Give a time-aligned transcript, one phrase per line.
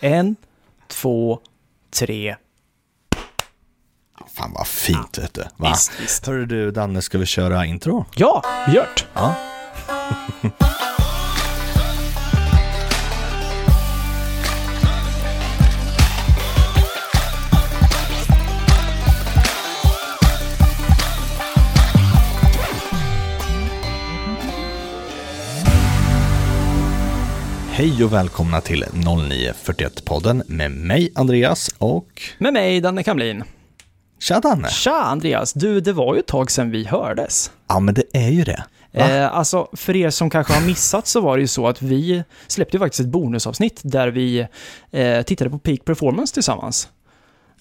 [0.00, 0.36] En,
[0.88, 1.38] två,
[1.90, 2.36] tre.
[4.34, 5.44] Fan vad fint vet du.
[5.56, 5.70] Va?
[5.70, 6.26] Visst, visst.
[6.26, 8.04] Hörru du Danne, ska vi köra intro?
[8.16, 9.06] Ja, gjort.
[9.14, 9.34] Ja.
[27.80, 33.44] Hej och välkomna till 0941-podden med mig Andreas och Med mig, Danne Kamlin.
[34.18, 34.68] tja Danne.
[34.68, 35.52] Tja, Andreas.
[35.52, 37.50] Du, det var ju ett tag sedan vi hördes.
[37.68, 38.64] Ja men det är ju det.
[38.92, 39.10] Va?
[39.10, 42.24] Eh, alltså, för er som kanske har missat så var det ju så att vi
[42.46, 44.46] släppte faktiskt ett bonusavsnitt där vi
[44.90, 46.88] eh, tittade på Peak Performance tillsammans.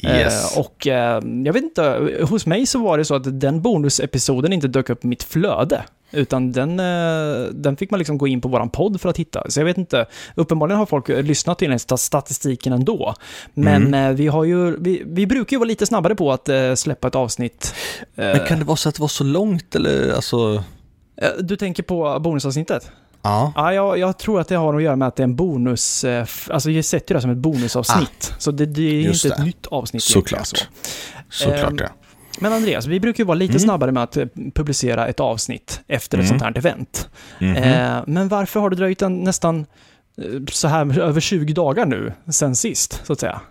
[0.04, 0.54] Yes.
[0.56, 4.54] Eh, och eh, jag vet inte, hos mig så var det så att den bonusepisoden
[4.54, 5.84] inte dök upp i mitt flöde.
[6.12, 9.44] Utan den, eh, den fick man liksom gå in på våran podd för att hitta.
[9.50, 13.14] Så jag vet inte, uppenbarligen har folk lyssnat till den sta- statistiken ändå.
[13.54, 14.16] Men Mm.
[14.16, 17.74] vi har ju, vi, vi brukar ju vara lite snabbare på att släppa ett avsnitt.
[18.16, 20.64] Men kan det vara så att det var så långt eller alltså?
[21.40, 22.92] du tänker på bonusavsnittet?
[23.22, 23.54] Ja.
[23.56, 26.04] Ja, jag, jag tror att det har att göra med att det är en bonus,
[26.04, 28.34] eh, alltså jag sätter det som ett bonusavsnitt.
[28.38, 29.44] så det, det är Ah, inte ett det.
[29.44, 30.46] nytt avsnitt Såklart.
[30.48, 30.56] så.
[31.30, 31.88] Såklart Ehm, ja.
[32.42, 33.60] Men Andreas, vi brukar ju vara lite Mm.
[33.60, 34.26] snabbare med att eh,
[34.56, 36.40] publicera ett avsnitt efter ett Mm.
[36.40, 37.10] sånt här event.
[37.40, 39.60] Eh, men varför har det dröjt en, nästan
[40.18, 43.42] eh, så här över 20 dagar nu sen sist, så att säga?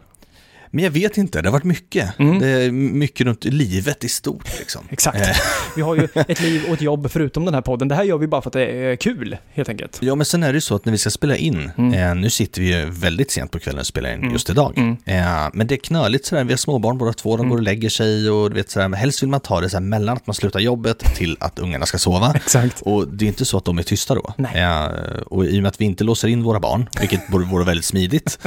[0.70, 2.18] Men jag vet inte, det har varit mycket.
[2.18, 2.38] Mm.
[2.38, 4.84] Det är mycket runt livet i stort liksom.
[4.90, 5.20] Exakt.
[5.20, 5.36] Eh.
[5.76, 7.88] Vi har ju ett liv och ett jobb förutom den här podden.
[7.88, 9.98] Det här gör vi bara för att det är kul, helt enkelt.
[10.00, 11.94] Ja, men sen är det ju så att när vi ska spela in, Mm.
[11.94, 14.32] eh, nu sitter vi ju väldigt sent på kvällen och spelar in Mm.
[14.32, 14.72] just idag.
[14.78, 14.96] Mm.
[15.04, 17.50] Eh, men det är knöligt sådär, vi har småbarn båda två, de Mm.
[17.50, 19.82] går och lägger sig och du vet sådär, men helst vill man ta det såhär
[19.84, 22.32] mellan att man slutar jobbet till att ungarna ska sova.
[22.36, 22.80] Exakt.
[22.80, 24.34] Och det är inte så att de är tysta då.
[24.36, 24.60] Nej.
[24.62, 24.86] Eh,
[25.26, 28.38] och i och med att vi inte låser in våra barn, vilket vore, väldigt smidigt,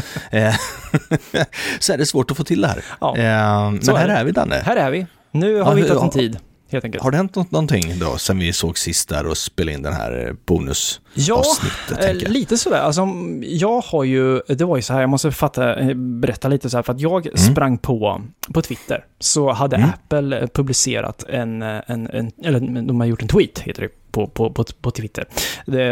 [1.79, 2.83] så är det svårt att få till det här.
[3.01, 3.17] Ja.
[3.17, 4.55] Eh, men är här är vi Danne.
[4.65, 5.05] Här är vi.
[5.31, 6.11] Nu har Ja, vi hittat en ja.
[6.11, 6.37] tid,
[6.71, 7.03] helt enkelt.
[7.03, 9.93] Har det hänt något, någonting då sen vi såg sist där och spelade in den
[9.93, 11.97] här eh, bonusavsnittet?
[11.99, 12.79] Ja, eh, lite sådär.
[12.81, 13.07] Alltså,
[13.41, 16.77] jag har ju, det var ju så här, jag måste fatta, eh, berätta lite så
[16.77, 18.21] här, för att jag sprang på,
[18.53, 19.89] på Twitter, så hade Mm.
[19.89, 24.51] Apple publicerat en, en, en, eller de har gjort en tweet, heter det, på, på,
[24.53, 25.25] på, på Twitter,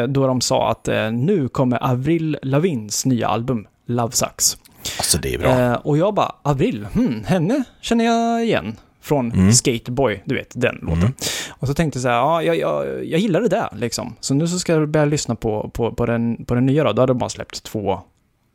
[0.07, 4.57] då de sa att nu kommer Avril Lavins nya album, Love Sucks.
[4.97, 5.50] Alltså det är bra.
[5.59, 8.75] Eh, och jag bara, Avril, hmm, henne känner jag igen.
[9.01, 9.53] Från Mm.
[9.53, 10.97] Skateboy, du vet, den låten.
[11.00, 11.13] Mm.
[11.50, 14.16] Och så tänkte jag så här, ja, jag, jag, jag gillar det där liksom.
[14.19, 16.94] Så nu så ska jag börja lyssna på, på, på, den, på den nya då.
[16.94, 18.00] Då hade de bara släppt två,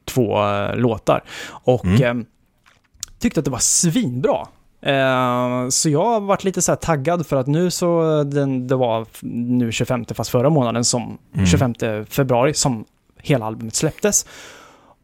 [0.04, 1.22] två eh, låtar.
[1.46, 2.18] Och Mm.
[2.20, 2.24] eh,
[3.18, 4.46] tyckte att det var svinbra.
[4.82, 9.06] Eh, så jag har varit lite så taggad för att nu så, den, det var
[9.58, 11.46] nu 25 fast förra månaden som, Mm.
[11.46, 11.74] 25
[12.08, 12.84] februari som
[13.22, 14.26] hela albumet släpptes.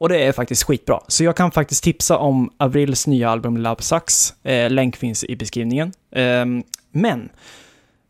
[0.01, 1.01] Och det är faktiskt skitbra.
[1.09, 4.35] Så jag kan faktiskt tipsa om Avrils nya album Love Sucks.
[4.45, 5.93] Eh, länk finns i beskrivningen.
[6.13, 6.45] Eh,
[6.93, 7.29] men,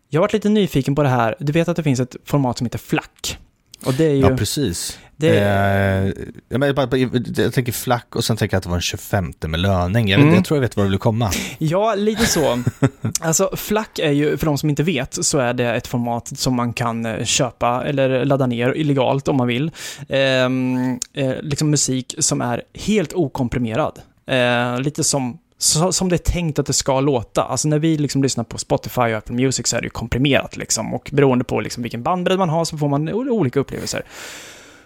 [0.08, 1.34] jag har varit lite nyfiken på det här.
[1.38, 3.38] Du vet att det finns ett format som heter Flack?
[3.84, 4.20] Och det är ju...
[4.20, 4.98] Ja, precis.
[5.16, 6.12] det, Eh,
[6.48, 7.00] jag, men, bara- bara-
[7.36, 10.08] jag tänker flack och sen tänker jag att det var den 25 med löning.
[10.08, 10.34] Jag, vet, Mm.
[10.34, 11.30] jag tror jag vet var du vill komma.
[11.58, 12.62] Ja, lite så.
[13.20, 16.54] Alltså, FLAC är ju, för de som inte vet, så är det ett format som
[16.56, 19.70] man kan eh, köpa eller ladda ner illegalt om man vill.
[20.08, 23.98] Ehm, eh, liksom musik som är helt okomprimerad.
[24.26, 27.42] Eh, lite som så, som det är tänkt att det ska låta.
[27.42, 30.56] Alltså när vi liksom lyssnar på Spotify och Apple Music så är det ju komprimerat
[30.56, 30.94] liksom.
[30.94, 34.02] Och beroende på liksom vilken bandbredd man har så får man olika upplevelser.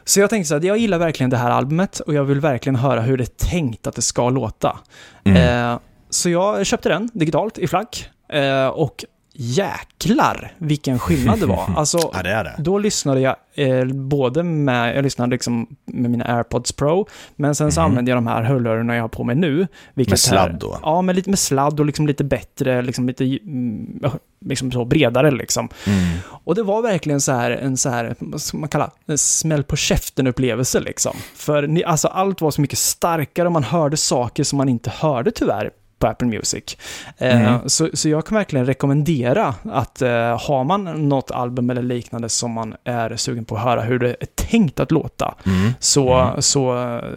[0.04, 2.76] Så jag tänkte så här, jag gillar verkligen det här albumet och jag vill verkligen
[2.76, 4.78] höra hur det är tänkt att det ska låta.
[5.24, 5.72] Mm.
[5.72, 5.78] Eh,
[6.10, 8.10] så jag köpte den digitalt i flack.
[8.28, 9.04] Eh, och
[9.36, 11.70] jäklar vilken skillnad det var.
[11.76, 12.54] Alltså, Ja, det är det.
[12.58, 17.06] då lyssnade jag eh, både med, jag lyssnade liksom med mina AirPods Pro,
[17.36, 17.90] men sen så Mhm.
[17.90, 19.66] använde jag de här hörlurarna jag har på mig nu.
[19.94, 20.78] Med sladd här- då?
[20.82, 24.00] Ja, med lite med sladd och liksom lite bättre, liksom lite mm,
[24.46, 25.68] liksom så bredare liksom.
[25.86, 26.18] Mm.
[26.26, 29.62] Och det var verkligen så här, en så här, vad ska man kalla, en smäll
[29.62, 31.16] på käften-upplevelse liksom.
[31.34, 34.90] För ni, alltså allt var så mycket starkare och man hörde saker som man inte
[34.90, 36.76] hörde tyvärr på Apple Music.
[37.18, 37.68] Eh, Mm.
[37.68, 40.10] så, så jag kan verkligen rekommendera att eh,
[40.48, 44.08] har man något album eller liknande som man är sugen på att höra hur det
[44.20, 45.72] är tänkt att låta, Mm.
[45.80, 46.42] så, Mm.
[46.42, 46.72] så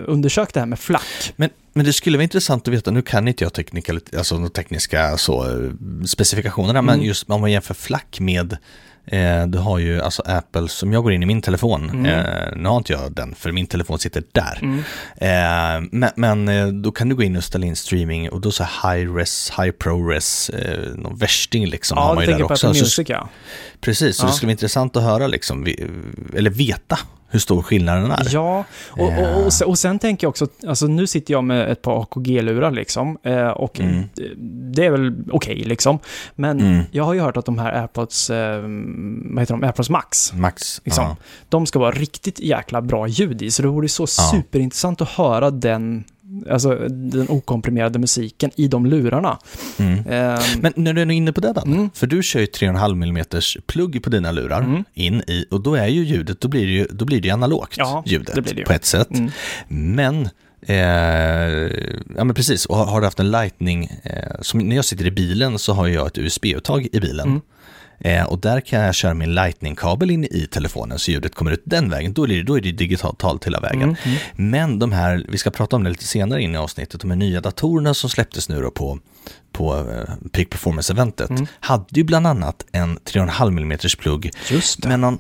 [0.08, 1.34] undersök det här med flack.
[1.36, 4.50] Men, men det skulle vara intressant att veta, nu kan inte jag teknika, alltså de
[4.50, 5.72] tekniska så, eh,
[6.06, 7.06] specifikationerna, men Mm.
[7.06, 8.58] just om man jämför flack med
[9.12, 12.06] Eh, du har ju alltså Apple, som jag går in i min telefon, Mm.
[12.06, 14.60] eh, nu har inte jag den för min telefon sitter där.
[14.62, 14.80] Mm.
[15.18, 18.64] Eh, men men då kan du gå in och ställa in streaming och då så
[18.64, 22.34] high res, high pro res, eh, någon värsting liksom har Ja, man du ju där
[22.34, 22.68] tänker på också.
[22.68, 23.30] Apple Music ja.
[23.82, 24.28] Precis, så Ja.
[24.28, 25.68] det skulle vara intressant att höra liksom,
[26.36, 27.00] eller veta
[27.30, 28.28] hur stor skillnaden är.
[28.32, 31.44] Ja, och, och, och, och, sen, och sen tänker jag också, alltså nu sitter jag
[31.44, 34.04] med ett par AKG-lurar liksom, eh, och Mm.
[34.76, 36.00] det är väl okej liksom.
[36.36, 36.84] Men Mm.
[36.92, 38.62] jag har ju hört att de här AirPods, eh,
[39.32, 40.82] vad heter de, AirPods Max, Max.
[40.84, 41.16] liksom, Ja.
[41.50, 44.08] de ska vara riktigt jäkla bra ljud i, så det vore så Ja.
[44.08, 46.04] superintressant att höra den,
[46.50, 49.40] alltså den okomprimerade musiken i de lurarna.
[49.80, 49.94] Mm.
[50.00, 51.90] Eh, Men när du är inne på det då, Mm.
[51.94, 53.26] för du kör ju 3,5 mm
[53.66, 54.84] plugg på dina lurar Mm.
[54.94, 57.76] in i, och då är ju ljudet, då blir det ju, då blir det analogt
[57.78, 59.12] Ja, ljudet det det på ett sätt.
[59.12, 59.32] mm.
[59.70, 60.30] Men,
[60.62, 60.76] eh,
[62.18, 65.06] ja men precis, och har, har du haft en lightning, eh, som när jag sitter
[65.08, 67.28] i bilen så har jag ett USB-uttag i bilen.
[67.28, 67.42] Mm.
[68.00, 71.62] Eh, och där kan jag köra min lightning-kabel in i telefonen så ljudet kommer ut
[71.66, 72.14] den vägen.
[72.14, 73.82] Då är det, då är det digitalt tal hela vägen.
[73.84, 74.18] Mm, mm.
[74.36, 77.18] Men de här, vi ska prata om det lite senare in i avsnittet, de här
[77.18, 79.00] nya datorerna som släpptes nu då på,
[79.52, 81.48] på eh, Peak Performance-eventet, Mm.
[81.60, 84.88] hade ju bland annat en 3,5 mm plugg, Just det.
[84.90, 85.18] men någon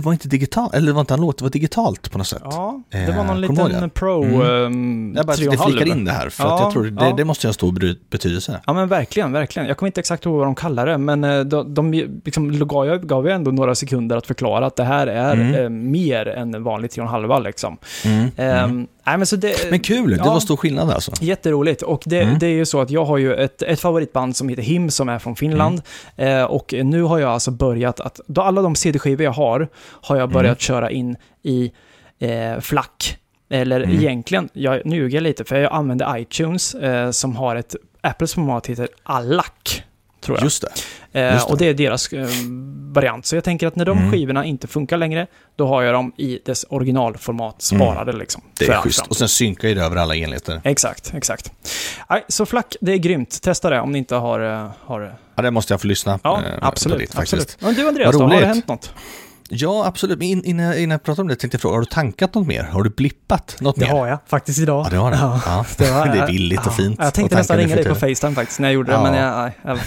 [0.00, 2.42] det var inte digitalt, eller det var inte analogt, det var digitalt på något sätt.
[2.44, 3.90] Ja, det Eh, var någon ihåg liten?
[3.90, 4.40] Pro Mm.
[4.66, 5.12] mm.
[5.16, 7.14] Jag bara flikar in det här, för att Ja, jag tror det, ja.
[7.16, 8.60] det måste ha stor betydelse.
[8.66, 9.68] Ja men verkligen, verkligen.
[9.68, 11.92] Jag kommer inte exakt ihåg vad de kallar det, men eh, de, de
[12.24, 15.54] liksom, gav, ju- gav ju ändå några sekunder att förklara att det här är Mm.
[15.54, 17.76] eh, mer än en vanlig 3,5 liksom.
[18.04, 18.28] Mm.
[18.36, 18.86] Mm.
[19.06, 20.24] Nej, men, så det, Men kul, det ja.
[20.32, 21.12] var stor skillnad alltså.
[21.20, 21.82] Jätteroligt.
[21.82, 22.38] Och det, Mm.
[22.38, 25.08] det är ju så att jag har ju ett, ett favoritband som heter Him som
[25.08, 25.82] är från Finland.
[26.16, 26.38] Mm.
[26.38, 29.68] Eh, och nu har jag alltså börjat att, då alla de CD-skivor jag har,
[30.02, 30.56] har jag börjat Mm.
[30.58, 31.72] köra in i
[32.18, 32.86] eh, FLAC.
[33.50, 33.96] Eller Mm.
[33.96, 38.88] egentligen, jag, ljuger lite, för jag använder iTunes som som har ett, Apples format heter
[39.02, 39.82] ALLAC.
[40.26, 40.44] Tror jag.
[40.44, 40.62] Just
[41.12, 41.20] det.
[41.20, 41.52] Eh, just det.
[41.52, 42.26] Och det är deras eh,
[42.92, 43.26] variant.
[43.26, 44.12] Så jag tänker att när de Mm.
[44.12, 45.26] skivorna inte funkar längre,
[45.56, 48.42] då har jag dem i dess originalformat sparade liksom.
[48.58, 49.06] Det är schysst.
[49.06, 50.60] Och sen synkar ju det över alla enheter.
[50.64, 51.52] Exakt, exakt.
[52.10, 53.42] Nej, så flack, det är grymt.
[53.42, 54.40] Testa det om ni inte har...
[54.40, 56.98] eh, har Ja, det måste jag få lyssna ja, eh, på absolut.
[56.98, 57.42] ditt, absolut.
[57.42, 57.62] faktiskt.
[57.62, 58.92] Men du Andreas, då, har det hänt något?
[59.48, 60.18] Ja, absolut.
[60.18, 62.46] Men in, innan, innan jag pratar om det tänkte jag fråga, har du tankat något
[62.46, 62.62] mer?
[62.62, 63.92] Har du blippat något Det mer?
[63.92, 64.86] har jag faktiskt idag.
[64.86, 65.16] Ja, det har det.
[65.16, 65.40] Ja.
[65.46, 65.64] Ja.
[65.78, 66.70] Det, var- det är billigt och ja.
[66.70, 66.98] fint.
[67.02, 67.94] Jag tänkte nästan ringa dig på.
[67.94, 69.78] Facetime faktiskt när jag gjorde det, men jag, nej, jag,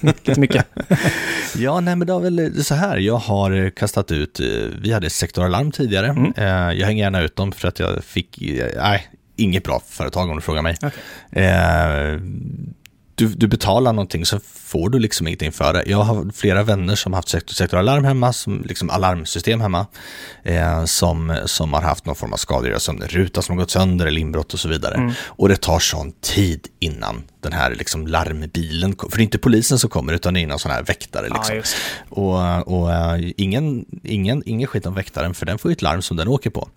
[0.00, 0.66] lite mycket.
[1.56, 4.46] Ja, nej men det var väl så här, jag har kastat ut, eh,
[4.82, 6.32] vi hade sektoralarm tidigare, Mm.
[6.36, 6.44] Eh,
[6.78, 9.06] jag hänger gärna ut dem för att jag fick, eh, nej,
[9.36, 10.76] inget bra företag om du frågar mig.
[10.82, 11.44] Okej.
[11.44, 12.20] Eh,
[13.18, 15.84] Du, du betalar någonting så får du liksom ingenting för det.
[15.86, 19.86] Jag har flera vänner som har haft sektor, sektoralarm hemma, som liksom alarmsystem hemma,
[20.42, 24.06] eh, som, som har haft någon form av skadegörelse, som ruta som har gått sönder
[24.06, 24.94] eller inbrott och så vidare.
[24.94, 25.12] Mm.
[25.22, 29.78] Och det tar sån tid innan den här liksom larmbilen, för det är inte polisen
[29.78, 31.56] som kommer utan det är någon sån här väktare liksom.
[31.56, 31.76] Just.
[32.08, 36.02] Och, och äh, ingen, ingen, ingen skit om väktaren, för den får ju ett larm
[36.02, 36.68] som den åker på.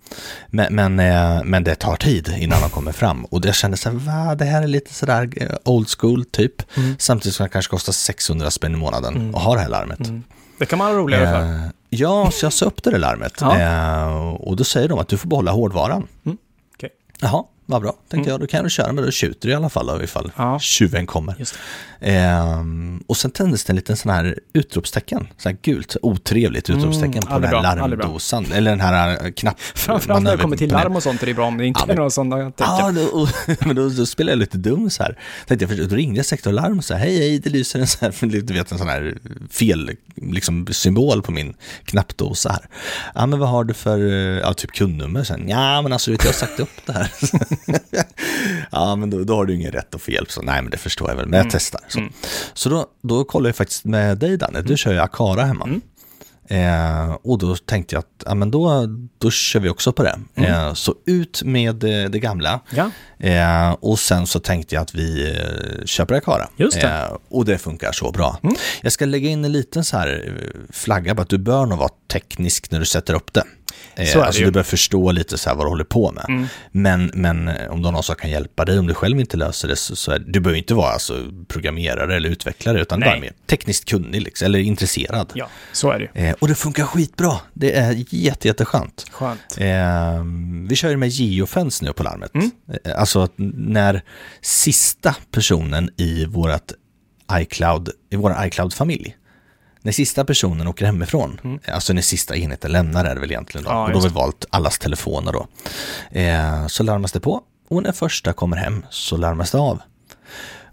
[0.48, 3.24] Men, men, äh, men det tar tid innan de kommer fram.
[3.24, 6.76] Och jag kände så här, va, det här är lite sådär äh, old school typ.
[6.76, 6.96] Mm.
[6.98, 9.34] Samtidigt som det kanske kostar 600 spänn i månaden Mm.
[9.34, 10.08] att ha det här larmet.
[10.08, 10.22] Mm.
[10.58, 11.42] Det kan man ha roligare för.
[11.64, 13.32] Eh, ja, så jag sa upp det där larmet.
[13.40, 13.58] Ja.
[13.60, 16.06] Eh, och då säger de att du får behålla hårdvaran.
[16.26, 16.38] Mm,
[16.74, 16.90] okej.
[17.20, 18.28] Jaha, vad bra, tänkte Mm.
[18.28, 18.40] jag.
[18.40, 20.58] Då kan du köra, men då tjuter du i alla fall ifall Ja.
[20.58, 21.34] tjuven kommer.
[22.00, 26.80] Ehm, och sen tändes det en liten sån här utropstecken, så här gult, otrevligt Mm,
[26.80, 29.60] utropstecken på aldrig den här bra, larmdosan, eller den här eh, knapp...
[29.74, 31.92] Framförallt när det kommer till larm och sånt är det bra om det inte Ja,
[31.92, 32.74] är några sådana tecken.
[32.78, 33.28] Ja, då,
[33.66, 35.18] men då, då spelade jag lite dum så här.
[35.46, 38.26] Tänkte jag, då ringde jag sektorlarm och sa hej, hej, det lyser en sån här,
[38.42, 39.18] du vet en sån här
[39.50, 42.68] fel liksom, symbol på min knappdosa här.
[43.14, 45.48] Ja, men vad har du för, eh, ja, typ kundnummer sen?
[45.48, 47.12] Ja, men alltså, vet, jag har sagt upp det här.
[48.70, 50.30] ja, men då, då har du ingen rätt att få hjälp.
[50.32, 51.50] Så nej, men det förstår jag väl, men jag Mm.
[51.52, 51.80] testar.
[51.88, 52.12] Så, Mm.
[52.54, 54.62] så då, då kollar jag faktiskt med dig, Danne.
[54.62, 55.64] Du kör ju Akara hemma.
[55.64, 55.80] Mm.
[56.52, 58.86] Eh, och då tänkte jag att ja, men då,
[59.18, 60.18] då kör vi också på det.
[60.34, 60.50] Mm.
[60.52, 62.60] Eh, så ut med eh, det gamla.
[62.70, 62.90] Ja,
[63.22, 66.48] Eh, och sen så tänkte jag att vi eh, köper Akara.
[66.56, 66.88] Just det.
[66.88, 68.38] Eh, och det funkar så bra.
[68.42, 68.54] Mm.
[68.82, 70.38] Jag ska lägga in en liten så här
[70.72, 73.44] flagga på att du bör nog vara teknisk när du sätter upp det.
[73.94, 76.24] Eh, Så är alltså du bör förstå lite så vad du håller på med.
[76.28, 76.46] Mm.
[76.72, 79.36] Men, men eh, om du har någon som kan hjälpa dig, om du själv inte
[79.36, 81.14] löser det, så, så är, du behöver inte vara alltså,
[81.48, 83.08] programmerare eller utvecklare, utan Nej.
[83.08, 85.32] bara mer tekniskt kunnig liksom, eller intresserad.
[85.34, 86.20] ja, så är det.
[86.28, 87.32] Eh, och det funkar skitbra.
[87.54, 89.06] Det är jätte, jätteskönt.
[89.12, 89.40] Skönt.
[89.58, 90.24] Eh,
[90.68, 92.34] vi kör ju med geofence nu på larmet.
[92.34, 92.50] Mm.
[92.84, 94.02] Eh, alltså att när
[94.40, 96.72] sista personen i vårat
[97.32, 99.16] iCloud, i vår iCloud-familj,
[99.82, 101.58] när sista personen åker hemifrån, Mm.
[101.72, 104.14] alltså när sista enheten lämnar är det väl egentligen då, Ja, och då har vi
[104.14, 105.46] valt allas telefoner då,
[106.20, 109.80] eh, så larmas det på och när första kommer hem så larmas det av.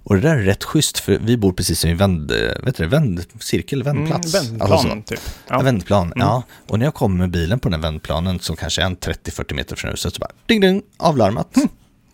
[0.04, 2.32] Och det där är rätt schysst, för vi bor precis i en vänd,
[2.64, 4.36] vet du, vändcirkel, vändplats.
[4.36, 4.88] Mm, Alltså så.
[4.88, 5.20] vändplan, typ.
[5.50, 5.62] Ja.
[5.62, 6.20] Vändplan, Mm.
[6.20, 6.44] ja.
[6.68, 9.76] Och när jag kommer med bilen på den vändplanen som kanske är en 30-40 meter
[9.76, 11.56] från huset så bara ding ding, avlarmat.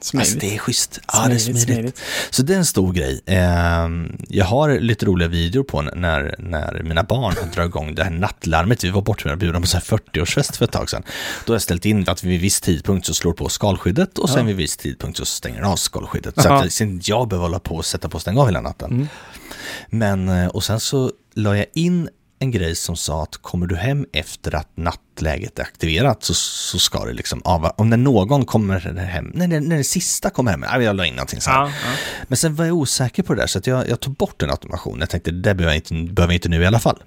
[0.04, 0.28] Smidigt.
[0.34, 1.00] Alltså det är schysst.
[1.14, 1.76] Ja, det är Smidigt, smidigt.
[1.76, 2.00] smidigt.
[2.30, 3.22] Så det är en stor grej.
[3.26, 8.12] Ehm, Jag har lite roliga videor på när, när mina barn drar igång det här
[8.12, 8.84] nattlarmet.
[8.84, 11.04] Vi var bortbjudna på så här 40-årsfest för ett tag sedan.
[11.46, 14.38] Då har jag ställt in att vid viss tidpunkt så slår på skalskyddet och sen
[14.40, 14.44] Ja.
[14.46, 16.42] vid viss tidpunkt så stänger den av skalskyddet.
[16.42, 18.92] Så att sen jag behöver hålla på och sätta på och stänga av hela natten.
[18.92, 19.08] Mm.
[19.90, 22.10] Men, eh, och sen så la jag in
[22.44, 26.80] en grej som sa att kommer du hem efter att nattläget är aktiverat så, så
[26.80, 30.52] ska det liksom av, om när någon kommer hem, när, när, när det sista kommer
[30.52, 31.50] hem, ja, jag la in någonting så.
[31.50, 31.92] Ja, ja.
[32.28, 34.50] Men sen var jag osäker på det där så att jag, jag tog bort den
[34.50, 35.00] automationen.
[35.00, 37.04] Jag tänkte det behöver jag inte, behöver jag inte nu i alla fall.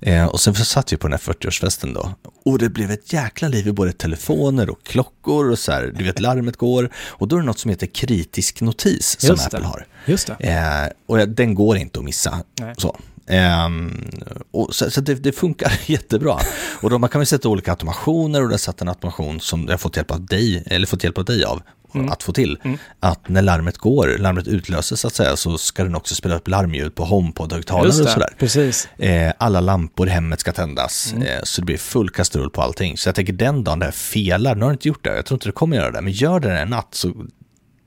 [0.00, 2.14] Eh, och sen så satt vi på den här 40-årsfesten då.
[2.44, 6.04] Och det blev ett jäkla liv i både telefoner och klockor och så här, du
[6.04, 6.90] vet larmet går.
[6.96, 9.66] Och då är det något som heter kritisk notis som Just Apple det.
[9.66, 9.86] har.
[10.06, 10.34] Just det.
[10.34, 12.42] Eh, och den går inte att missa.
[12.60, 12.74] Nej.
[12.78, 12.96] Så.
[13.28, 14.04] Ehm,
[14.52, 16.38] och så så det, det funkar jättebra.
[16.82, 19.66] Och då man kan man sätta olika automationer och det har satt en automation som
[19.68, 21.62] jag fått hjälp av dig, eller fått hjälp av dig av
[21.94, 22.08] Mm.
[22.12, 22.58] att få till.
[23.00, 26.48] Att när larmet går, larmet utlöses så att säga, så ska den också spela upp
[26.48, 28.34] larmljud på HomePod-högtalare och sådär.
[28.38, 28.88] Precis.
[28.98, 31.28] Eh, alla lampor i hemmet ska tändas, Mm.
[31.28, 32.96] eh, så det blir full kastrull på allting.
[32.98, 35.26] Så jag tänker den dagen det här felar, nu har det inte gjort det, jag
[35.26, 37.12] tror inte det kommer göra det, men gör det en natt så,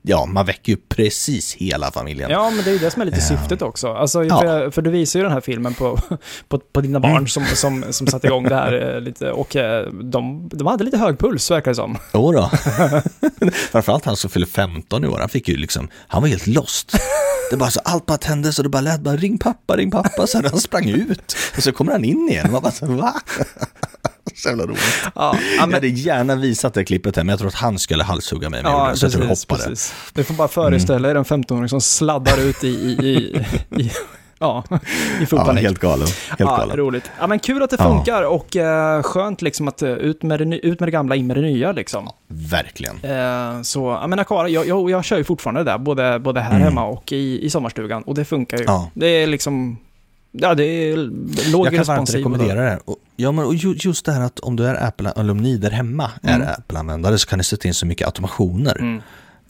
[0.02, 2.30] ja, man väcker ju precis hela familjen.
[2.30, 3.92] Ja, men det är ju det som är lite syftet också.
[3.92, 4.40] Alltså, Ja.
[4.40, 5.98] för, för du visar ju den här filmen på,
[6.48, 9.86] på, på dina barn som, som, som satte igång det här eh, lite och eh,
[9.92, 11.98] de, de hade lite hög puls verkar det som.
[12.14, 12.50] Jo då.
[13.72, 16.92] Framförallt han som fyller 15 i år, han fick ju liksom, han var helt lost.
[17.50, 20.26] Det bara så, allt bara tändes och det bara lät bara ring pappa, ring pappa,
[20.26, 21.36] så han sprang ut.
[21.56, 23.14] Och så kommer han in igen man bara så, va?
[24.42, 24.80] Så jävla roligt.
[25.04, 27.78] Ja, ja, Jag men, hade gärna visat det klippet här, men jag tror att han
[27.78, 29.68] skulle halshugga mig med ja det, så jag tror jag precis, hoppade.
[29.70, 29.94] precis.
[30.14, 33.44] Du får bara föreställa er en 15-åring som sladdar ut i, i, i,
[33.82, 33.90] i
[34.38, 34.64] ja,
[35.20, 35.62] i full Ja, panik.
[35.62, 36.06] helt galen.
[36.28, 36.76] Helt ja, galen.
[36.76, 37.10] roligt.
[37.20, 37.84] Ja, men kul att det Ja.
[37.96, 41.26] funkar och eh, skönt liksom att eh, ut med, det, ut med det gamla, in
[41.26, 42.08] med det nya liksom.
[42.28, 42.96] Verkligen.
[43.02, 46.40] Eh, så, jag menar Akara, jag, jag, jag kör ju fortfarande det där, både, både
[46.40, 48.02] här hemma och i, i sommarstugan.
[48.02, 48.62] Och det funkar ju.
[48.62, 48.74] Mm.
[48.74, 48.90] Ja.
[48.94, 49.78] Det är liksom,
[50.32, 50.96] ja det är
[51.52, 52.80] låg Jag kan varmt rekommendera det.
[52.84, 55.38] Och, ja, men, och ju- just det här att om du är Apple, eller om
[55.38, 56.42] ni där hemma Mm.
[56.42, 58.78] är Apple-användare så kan ni sätta in så mycket automationer.
[58.78, 59.02] Mm.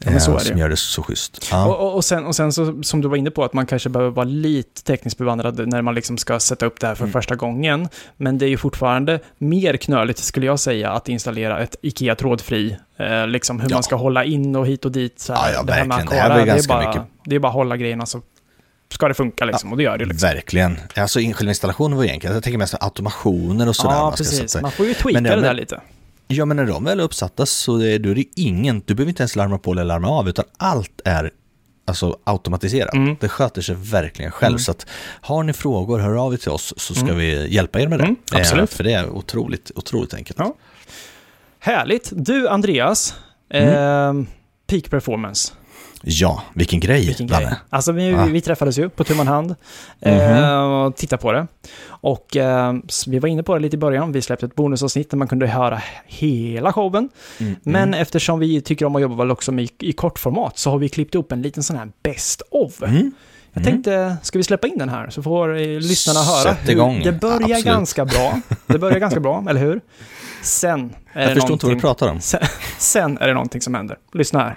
[0.05, 1.49] Ja, men så eh, är det som gör det så schysst.
[1.51, 1.67] Ja.
[1.77, 4.11] Och, och, sen, och sen så, som du var inne på, att man kanske behöver
[4.11, 7.13] vara lite tekniskt bevandrad när man liksom ska sätta upp det här för Mm.
[7.13, 7.89] första gången.
[8.17, 12.77] Men det är ju fortfarande mer knöligt, skulle jag säga, att installera ett IKEA trådfri.
[12.97, 13.77] Eh, liksom hur Ja.
[13.77, 15.21] man ska hålla in och hit och dit.
[15.21, 15.49] Så här.
[15.49, 16.07] Ja, ja, det här med verkligen.
[16.11, 18.07] Det här Akara, blir det är ganska bara, mycket- Det är bara att hålla grejerna
[18.07, 18.21] så
[18.93, 19.71] ska det funka liksom.
[19.73, 20.29] Och det gör det liksom.
[20.29, 20.79] Verkligen.
[20.97, 22.35] Alltså själva installationen var enkel.
[22.35, 23.95] Jag tänker mest automationer och sådär.
[23.95, 24.51] Ja, man precis.
[24.51, 24.63] sätta.
[24.63, 25.81] Man får ju tweaka ja, det där lite.
[26.29, 29.09] Ja, men när de väl är uppsatta så är, då är det ingen, du behöver
[29.09, 31.31] inte ens larma på eller larma av, utan allt är
[31.87, 32.95] alltså automatiserat.
[32.95, 33.17] Mm.
[33.21, 34.53] Det sköter sig verkligen själv.
[34.53, 34.59] Mm.
[34.59, 34.87] Så att
[35.21, 37.17] har ni frågor, hör av er till oss så ska Mm.
[37.17, 38.05] vi hjälpa er med det.
[38.05, 38.71] Mm, absolut.
[38.73, 40.39] Eh, för det är otroligt, otroligt enkelt.
[40.39, 40.55] Ja.
[41.59, 42.09] Härligt.
[42.13, 43.15] Du, Andreas.
[43.51, 44.13] Eh,
[44.67, 45.53] peak performance.
[46.03, 47.45] Ja, vilken grej, Vilken Danne.
[47.45, 47.55] grej.
[47.71, 48.27] Alltså vi, Va?
[48.27, 49.55] vi träffades ju på tu man hand
[50.01, 50.15] Mhm.
[50.15, 51.47] eh, och tittade på det.
[51.87, 52.75] Och eh,
[53.07, 54.13] vi var inne på det lite i början.
[54.13, 57.09] Vi släppte ett bonusavsnitt där man kunde höra hela showen.
[57.41, 58.01] Mm, Men mm.
[58.03, 61.33] eftersom vi tycker om att jobba också med, i kortformat så har vi klippt upp
[61.33, 62.83] en liten sån här best of.
[62.83, 63.13] Mm.
[63.53, 63.73] Jag Mm.
[63.73, 67.01] tänkte, ska vi släppa in den här så får eh, lyssnarna höra igång.
[67.05, 67.65] Det börjar Absolut.
[67.65, 68.41] ganska bra.
[68.67, 69.81] Det börjar ganska bra, eller hur?
[70.43, 72.21] Sen är Jag det förstår inte vad du pratar om.
[72.21, 72.41] Sen,
[72.79, 73.97] sen är det någonting som händer.
[74.13, 74.55] Lyssna här.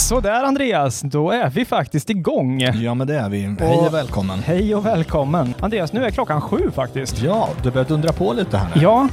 [0.00, 2.60] Sådär Andreas, då är vi faktiskt igång.
[2.60, 3.40] Ja, men det är vi.
[3.40, 4.38] Hej Och- och välkommen.
[4.38, 5.54] Hej och välkommen.
[5.60, 7.18] Andreas, nu är klockan sju faktiskt.
[7.22, 8.82] Ja, du börjar dundra på lite här nu.
[8.82, 9.08] Ja,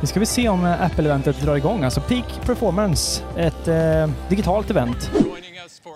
[0.00, 1.84] nu ska vi se om eh, Apple-eventet drar igång.
[1.84, 5.10] Alltså Peak Performance, ett eh, digitalt event.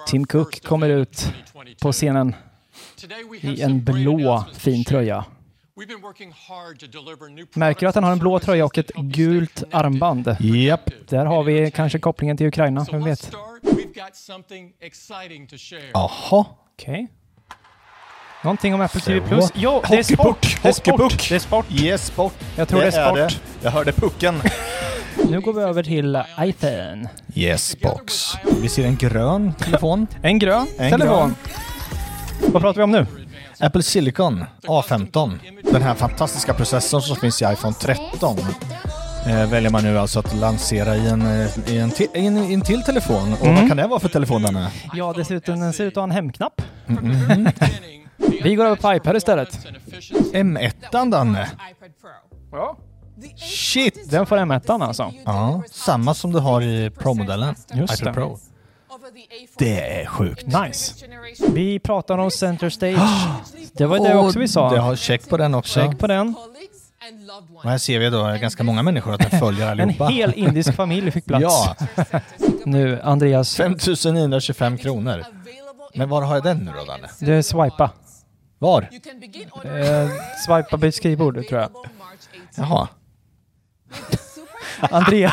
[0.07, 1.33] Tim Cook kommer ut
[1.83, 2.35] på scenen
[3.43, 5.25] i en blå fin tröja.
[7.55, 10.37] Märker du att han har en blå tröja och ett gult armband?
[10.41, 10.91] Japp.
[11.09, 13.33] Där har vi kanske kopplingen till Ukraina, vem vet?
[15.93, 16.45] Jaha.
[16.75, 17.09] Okej.
[18.45, 19.21] Någonting om Apple TV+.
[19.29, 19.51] Plus.
[19.55, 20.59] Jo, det är sport!
[20.63, 21.29] Det är sport!
[21.29, 21.67] Det är sport!
[21.71, 22.33] Yes, sport.
[22.57, 23.43] Jag tror det, är sport.
[23.63, 24.35] Jag hörde pucken.
[25.31, 27.09] Nu går vi över till iPhone.
[27.35, 28.33] Yes, box.
[28.63, 30.07] Vi ser en grön telefon.
[30.23, 31.35] En grön En telefon.
[32.53, 33.07] Vad pratar vi om nu?
[33.61, 35.39] Apple Silicon A15.
[35.73, 38.37] Den här fantastiska processorn som finns i iPhone 13.
[39.27, 42.55] Eh, väljer man nu alltså att lansera i en, eh, i en, i en, i
[42.55, 43.33] en till telefon.
[43.33, 43.55] Och Mm.
[43.55, 44.69] vad kan det vara för telefon den är?
[44.95, 46.63] Ja, dessutom den ser ut att ha en hemknapp.
[46.87, 47.49] Mhm.
[48.43, 49.59] Vi går över på iPad istället.
[50.33, 50.73] M1
[51.11, 51.49] Danne.
[52.53, 52.77] Ja.
[53.37, 54.11] Shit!
[54.11, 55.13] Den får M1 alltså.
[55.25, 57.55] Ja, samma som du har i Pro-modellen.
[57.73, 58.15] Just iPad det.
[58.21, 58.39] Pro.
[59.59, 60.47] Det är sjukt.
[60.47, 60.95] Nice.
[61.49, 62.99] Vi pratar om Center Stage.
[63.73, 64.71] Det var det också vi sa.
[64.71, 65.81] Det har check på den också.
[65.81, 66.35] Check på den.
[67.57, 70.07] Och här ser vi då ganska många människor att den följer En allihopa.
[70.07, 71.43] hel indisk familj fick plats.
[71.43, 71.77] Ja,
[72.65, 75.25] Nu, Andreas, 5925 kronor.
[75.95, 77.09] Men var har jag den nu då, Danne?
[77.21, 77.91] du är swipa.
[78.59, 78.83] Var?
[79.65, 80.09] Eh,
[80.47, 81.71] swipa på ett skrivbord, tror jag.
[82.57, 82.89] Jaha.
[84.81, 85.33] Andrea,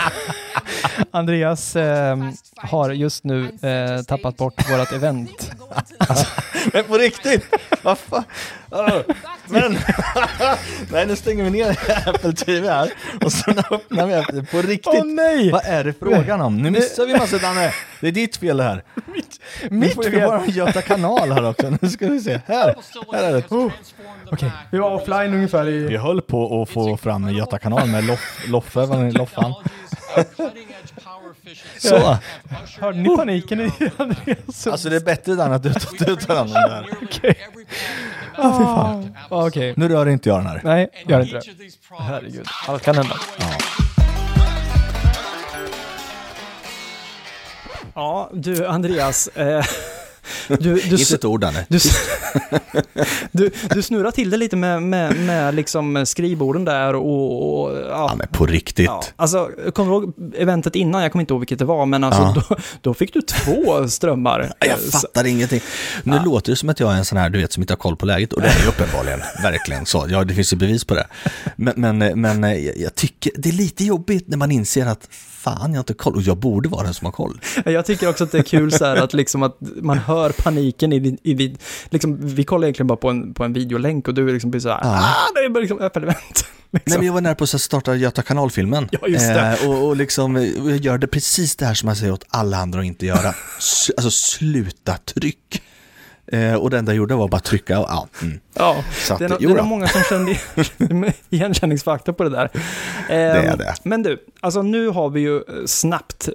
[1.12, 2.18] Andreas eh,
[2.56, 5.52] har just nu eh, tappat bort vårt event.
[6.74, 7.46] Men på riktigt?
[7.82, 8.24] Vad fan?
[9.48, 9.78] Men,
[10.92, 12.92] nej nu stänger vi ner Apple TV här
[13.26, 14.94] och sen öppnar vi Apple på riktigt.
[14.94, 15.52] Åh nej!
[15.52, 16.62] Vad är det frågan om?
[16.62, 17.74] Nu missar vi massa Danne.
[18.02, 18.84] Det är ditt fel det här.
[19.70, 20.28] Nu mitt får vi fel.
[20.28, 21.78] bara Göta kanal här också.
[21.82, 22.40] Nu ska vi se.
[22.46, 22.76] Här,
[23.14, 23.52] här är det.
[23.52, 23.72] Oh.
[24.32, 25.88] Okej, vi var offline ungefär i...
[25.88, 29.54] Vi höll på att få fram Göta kanal med Loff, Loffe, vad Loffan?
[31.78, 32.18] Så.
[32.80, 34.68] Hörde ni paniken i Andreas?
[34.68, 35.74] Alltså det är bättre Dan att du,
[36.16, 36.88] tar hand om det här.
[37.04, 37.36] Okej.
[38.38, 39.74] Ah, Okej.
[39.78, 40.62] Nu rör inte jag den här.
[40.64, 41.44] Nej, gör inte det.
[42.00, 43.16] Herregud, allt kan hända.
[47.94, 49.28] Ja, du Andreas.
[49.28, 49.66] Eh,
[50.48, 51.80] du, du, Inte ett ord du,
[53.32, 57.64] du, du snurrar till det lite med, med, med liksom skrivborden där och...
[57.64, 58.06] och ja.
[58.06, 58.86] Ja men på riktigt.
[58.86, 61.02] Ja, alltså, kommer du ihåg eventet innan?
[61.02, 62.44] Jag kommer inte ihåg vilket det var, men alltså, Ja.
[62.50, 64.52] då, då fick du två strömmar.
[64.60, 65.62] Jag Eh, så- fattar ingenting.
[66.04, 67.78] Nu låter det som att jag är en sån här, du vet, som inte har
[67.78, 68.34] koll på läget.
[68.34, 70.06] Och det är ju uppenbarligen, verkligen så.
[70.10, 71.08] Ja, det finns ju bevis på det.
[71.56, 75.08] Men, men, men eh, jag jag tycker det är lite jobbigt när man inser att
[75.12, 76.16] fan, jag har inte koll.
[76.16, 77.42] Och jag borde vara den som har koll.
[77.66, 80.94] Jag tycker också att det är kul så här att, liksom att man hör paniken
[80.94, 81.18] i din...
[81.24, 81.58] I din
[81.90, 84.70] liksom, vi kollar egentligen bara på en, på en videolänk och du liksom blir så
[84.70, 85.00] här, Ja.
[85.00, 86.18] ah, det är liksom öppet event.
[86.72, 87.00] Nej, Liksom.
[87.00, 88.90] men jag var nära på att starta Göta kanalfilmen.
[88.92, 89.58] Ja, just det.
[89.62, 90.36] Eh, och, och liksom,
[90.68, 93.34] jag gör det precis det här som man säger åt alla andra att inte göra.
[93.98, 95.62] Alltså sluta tryck.
[96.28, 98.08] Eh, och det enda jag gjorde var bara trycka och ja.
[98.22, 98.40] Mm.
[98.54, 100.38] Ja, Så att, det är, det är många som kände
[101.30, 102.50] igenkänningsfaktor på det där.
[103.08, 103.74] det är det.
[103.84, 106.30] Men du, alltså nu har vi ju snabbt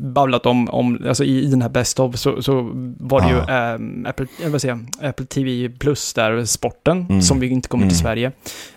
[0.00, 3.36] babblat om, om alltså i, i den här Best of så, så var det ju
[3.36, 3.74] Ja.
[3.74, 7.22] eh, Apple, eh, vad säger jag, Apple TV Plus där, sporten, Mm.
[7.22, 8.02] som vi inte kommer till Mm.
[8.02, 8.32] Sverige.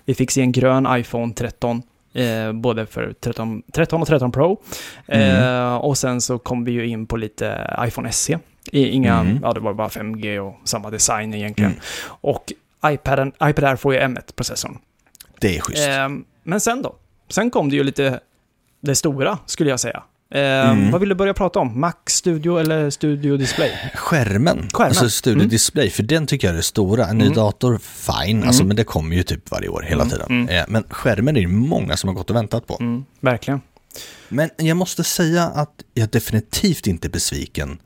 [0.05, 1.81] Vi fick se en grön iPhone 13.
[2.13, 4.61] Eh, både för 13, 13 och 13 Pro.
[5.07, 5.43] Mm.
[5.65, 8.39] Eh, och sen så kom vi ju in på lite iPhone SE.
[8.71, 9.39] I- Inga, Mm.
[9.43, 11.71] ja det var bara 5G och samma design egentligen.
[11.71, 11.83] Mm.
[12.05, 12.53] Och
[12.85, 14.77] iPaden, iPad Air får ju M1-processorn.
[15.39, 15.87] Det är schysst.
[15.87, 16.95] Ehm, men sen då?
[17.29, 18.19] Sen kom det ju lite
[18.81, 20.03] det stora, skulle jag säga.
[20.33, 20.91] Ehm, Mm.
[20.91, 21.79] Vad vill du börja prata om?
[21.79, 23.71] Mac Studio eller Studio Display?
[23.95, 24.87] Skärmen, Skärmen.
[24.89, 25.49] alltså Studio Mm.
[25.49, 27.07] Display, för den tycker jag är det stora.
[27.07, 27.35] En ny Mm.
[27.35, 30.09] dator, fine, alltså, men det kommer ju typ varje år, hela Mm.
[30.11, 30.27] tiden.
[30.29, 30.49] Mm.
[30.49, 32.77] Eh, men skärmen är det ju många som har gått och väntat på.
[32.79, 33.61] Mm, verkligen.
[34.29, 37.79] Men jag måste säga att jag definitivt inte är besviken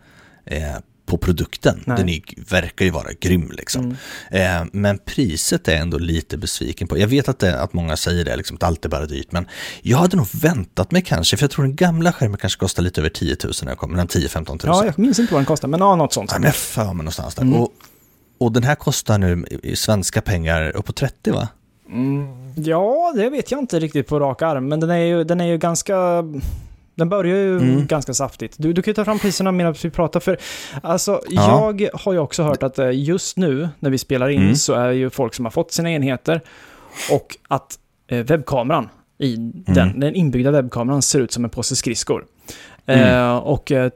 [0.45, 1.84] eh, på produkten.
[1.86, 1.97] Nej.
[1.97, 3.95] Den är, verkar ju vara grym liksom.
[4.32, 4.62] Mm.
[4.62, 6.97] Eh, men priset är ändå lite besviken på.
[6.97, 9.47] Jag vet att, det, att många säger det, liksom, att allt är bara dyrt, men
[9.82, 13.01] jag hade nog väntat mig kanske, för jag tror den gamla skärmen kanske kostar lite
[13.01, 14.58] över 10 000 när jag kommer, mellan 10-15 000.
[14.63, 16.32] Ja, jag minns inte vad den kostar, men ja, något sånt.
[16.32, 17.43] Ja, men jag för mig någonstans där.
[17.43, 17.62] Mm.
[17.62, 17.71] Och,
[18.38, 21.47] och den här kostar nu i svenska pengar uppåt 30 va?
[22.56, 25.45] Ja, det vet jag inte riktigt på rak arm, men den är ju, den är
[25.45, 26.23] ju ganska...
[26.95, 27.86] Den börjar ju Mm.
[27.88, 28.56] ganska saftigt.
[28.58, 30.38] Du, du kan ju ta fram priserna medan vi pratar, för
[30.84, 31.73] alltså, Ja.
[31.77, 34.56] jag har ju också hört att eh, just nu när vi spelar in Mm.
[34.56, 36.41] så är ju folk som har fått sina enheter
[37.12, 39.51] och att eh, webbkameran i Mm.
[39.65, 42.25] den, den inbyggda webbkameran ser ut som en påse skridskor.
[42.86, 43.25] Mm.
[43.25, 43.91] Eh, och eh,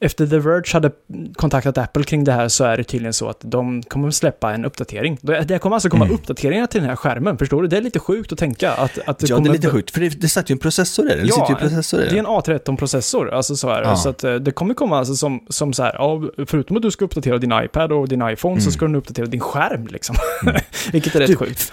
[0.00, 0.90] efter The Verge hade
[1.36, 4.64] kontaktat Apple kring det här så är det tydligen så att de kommer släppa en
[4.64, 5.18] uppdatering.
[5.20, 6.14] Det det kommer alltså komma Mm.
[6.16, 7.68] uppdateringar till den här skärmen, förstår du?
[7.68, 9.48] Det är lite sjukt att tänka att, att det Ja, kommer...
[9.48, 11.18] det är lite sjukt, för det, det satt ju en processor i den.
[11.18, 13.82] Det Ja, sitter ju processor i Det är en A13-processor, alltså så här.
[13.82, 13.96] Ja.
[13.96, 16.90] Så att eh, det kommer komma alltså som, som så här, ja, förutom att du
[16.90, 18.72] ska uppdatera din iPad och din iPhone så Mm.
[18.72, 20.16] ska du uppdatera din skärm liksom.
[20.42, 20.56] Mm.
[20.92, 21.72] Vilket är rätt Du, sjukt.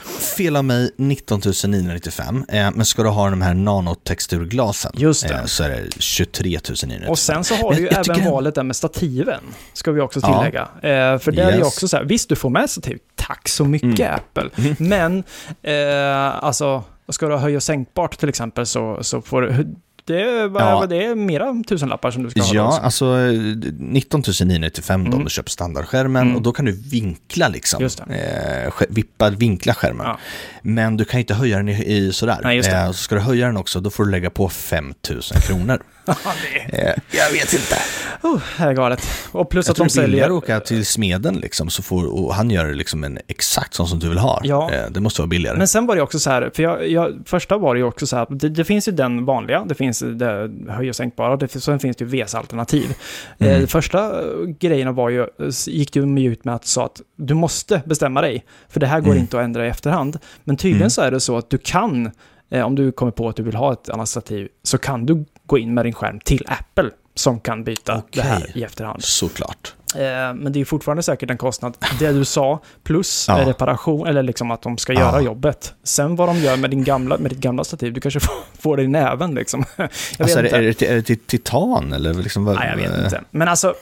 [0.58, 5.34] Av mig 19 995, eh, men ska du ha de här nanotexturglasen Just det.
[5.34, 7.10] eh, så är det 23 995.
[7.12, 10.20] Och sen så har du ju även det- valet där med stativen, ska vi också
[10.24, 10.38] Ja.
[10.40, 10.62] tillägga.
[10.62, 11.68] Eh, för där är ju Yes.
[11.68, 14.14] också så här, visst du får med stativ, tack så mycket Mm.
[14.16, 14.50] Apple.
[14.58, 14.76] Mm.
[14.90, 15.24] Men,
[15.64, 20.22] eh, alltså, ska du ha höj och sänkbart till exempel så, så får du, det
[20.22, 20.86] är, Ja.
[20.90, 22.54] det är mera tusenlappar som du ska ha.
[22.54, 22.86] Ja, då.
[22.86, 23.32] alltså eh,
[23.80, 25.24] 19 995 då om Mm.
[25.26, 26.36] du köper standardskärmen Mm.
[26.36, 27.84] och då kan du vinkla liksom.
[27.84, 30.06] Eh, vippa, vinkla skärmen.
[30.06, 30.18] Ja.
[30.62, 32.40] Men du kan ju inte höja den i, i sådär.
[32.44, 32.72] Nej, det.
[32.72, 35.82] Eh, så ska du höja den också, då får du lägga på 5000 kronor.
[36.08, 37.76] Eh, jag vet inte.
[38.22, 39.08] Oh, det är galet.
[39.32, 40.26] Och plus Jag att tror de säljer...
[40.26, 44.00] att åka till smeden liksom, så får, och han gör liksom en exakt sån som
[44.00, 44.42] du vill ha.
[44.44, 44.72] Ja.
[44.72, 45.58] Eh, det måste vara billigare.
[45.58, 48.08] Men sen var det också så här, för jag, jag, första var det ju också
[48.08, 51.48] så här, det, det finns ju den vanliga, det finns det höj och sänkbara, det,
[51.48, 52.96] sen finns det ju VESA-alternativ.
[53.40, 53.62] Mm.
[53.62, 54.22] Eh, första
[54.60, 55.28] grejerna var ju,
[55.68, 59.12] gick de ut med att sa att du måste bestämma dig, för det här går
[59.12, 59.22] mm.
[59.22, 60.20] inte att ändra i efterhand.
[60.44, 60.90] Men tydligen mm.
[60.90, 62.12] så är det så att du kan,
[62.50, 65.26] eh, om du kommer på att du vill ha ett annat stativ, så kan du
[65.46, 68.08] gå in med din skärm till Apple som kan byta okay.
[68.12, 69.04] det här i efterhand.
[69.04, 69.74] Såklart.
[69.96, 71.78] Eh, men det är fortfarande säkert en kostnad.
[72.00, 73.50] Det du sa, plus ja.
[73.50, 75.00] reparation, eller liksom att de ska ja.
[75.00, 75.74] göra jobbet.
[75.84, 78.20] Sen vad de gör med, din gamla, med ditt gamla stativ, du kanske
[78.60, 79.66] får, det i näven liksom.
[79.78, 82.14] Jag alltså, är, det, är, det, är det titan eller?
[82.14, 83.22] Liksom, Nej, jag vet inte.
[83.32, 83.76] Men alltså,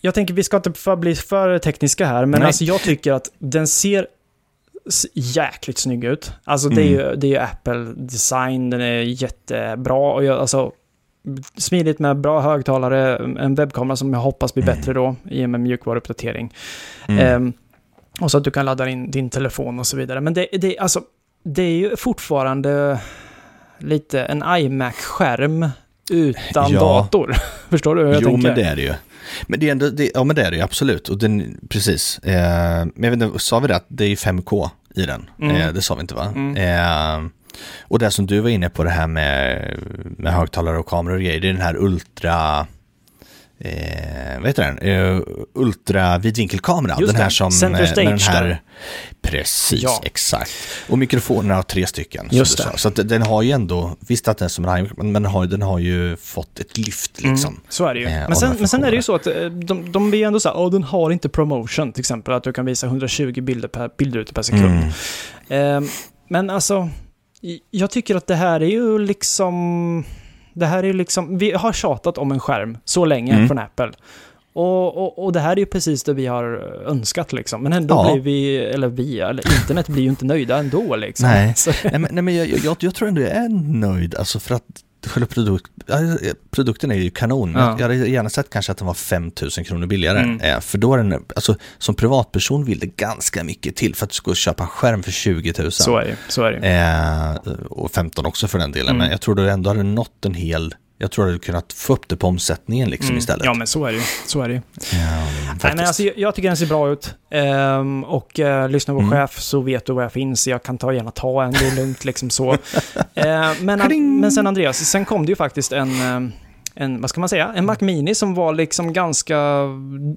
[0.00, 3.30] jag tänker vi ska inte för bli för tekniska här, men alltså jag tycker att
[3.38, 4.06] den ser
[5.14, 6.32] jäkligt snygg ut.
[6.44, 7.10] Alltså det är mm.
[7.10, 10.12] ju, det är Apple-design, den är jättebra.
[10.12, 10.72] Och jag, alltså,
[11.56, 15.60] smidigt med bra högtalare, en webbkamera som jag hoppas blir bättre då i och med
[15.60, 16.54] mjukvaruuppdatering.
[17.08, 17.42] Mm.
[17.42, 17.52] Um,
[18.20, 20.20] och så att du kan ladda in din telefon och så vidare.
[20.20, 21.00] Men det, det, alltså,
[21.44, 23.00] det är ju fortfarande
[23.78, 25.68] lite en iMac-skärm
[26.10, 26.80] utan ja.
[26.80, 27.34] dator.
[27.70, 28.48] Förstår du hur jag jo, tänker?
[28.48, 28.94] Jo, men det är det ju.
[29.46, 31.08] Men det är ändå, det, ja men det är det ju absolut.
[31.08, 32.18] Och den, precis.
[32.18, 35.30] Eh, men jag vet inte, sa vi det att det är 5K i den?
[35.40, 35.56] Mm.
[35.56, 36.32] Eh, det sa vi inte va?
[36.34, 36.56] Mm.
[36.56, 37.30] Eh,
[37.80, 39.78] och det som du var inne på det här med,
[40.18, 42.66] med högtalare och kameror och grejer, det är den här ultra
[43.58, 44.78] eh, vad heter den?
[44.78, 45.22] Eh,
[45.54, 46.96] ultra vidvinkelkamera.
[46.96, 47.52] den här som...
[47.52, 48.60] Center eh, stage den här, där.
[49.22, 50.00] Precis, ja.
[50.04, 50.50] exakt.
[50.88, 52.28] Och mikrofonerna har tre stycken.
[52.30, 52.78] Just det.
[52.78, 55.62] Så den har ju ändå, visst att den är som en men den har, den
[55.62, 57.54] har ju fått ett lyft mm, liksom.
[57.54, 58.06] Mm, så är det ju.
[58.06, 60.40] Eh, men, sen, men sen är det ju så att eh, de, de blir ändå
[60.40, 63.68] så här, oh, den har inte promotion, till exempel att du kan visa 120 bilder
[63.68, 64.92] per, bilder per sekund.
[65.48, 65.84] Mm.
[65.84, 65.90] Eh,
[66.28, 66.88] men alltså,
[67.70, 70.04] jag tycker att det här är ju liksom...
[70.52, 71.38] Det här är liksom...
[71.38, 73.48] Vi har tjatat om en skärm så länge mm.
[73.48, 73.90] från Apple.
[74.52, 76.44] Och, och, och, det här är ju precis det vi har
[76.86, 77.62] önskat liksom.
[77.62, 78.12] Men ändå ja.
[78.12, 81.28] blir vi, eller vi, eller internet blir ju inte nöjda ändå liksom.
[81.28, 81.54] Nej,
[81.84, 84.62] nej men, nej, men jag, jag, jag, tror ändå jag är nöjd, alltså för att
[85.08, 85.70] själva produkt,
[86.50, 87.52] produkten är ju kanon.
[87.52, 87.76] Ja.
[87.78, 90.18] Jag hade gärna sett kanske att den var 5000 kronor billigare.
[90.18, 90.40] Mm.
[90.40, 94.10] Eh, för då är den, alltså som privatperson vill det ganska mycket till för att
[94.10, 95.72] du ska köpa en skärm för 20 000.
[95.72, 96.16] Så är det.
[96.28, 96.68] Så är det.
[96.68, 98.88] Eh, och 15 också för den delen.
[98.88, 98.98] Mm.
[98.98, 101.92] Men jag tror du ändå hade nått en hel jag tror att du kunnat få
[101.92, 103.18] upp det på omsättningen liksom mm.
[103.18, 103.44] istället.
[103.44, 104.04] Ja, men så är det ju.
[104.26, 104.60] Så är det ju.
[104.92, 105.26] Ja,
[105.62, 107.14] Nej, men alltså, jag, jag, tycker den ser bra ut.
[107.30, 109.10] Ehm, och uh, lyssnar på mm.
[109.10, 110.48] chef så vet du var jag finns.
[110.48, 112.52] Jag kan ta, gärna ta en, det är lugnt liksom så.
[113.14, 116.02] ehm, men, men sen Andreas, sen kom det ju faktiskt en...
[116.02, 116.32] Um,
[116.78, 119.36] en, vad ska man säga, en Mac Mini som var liksom ganska,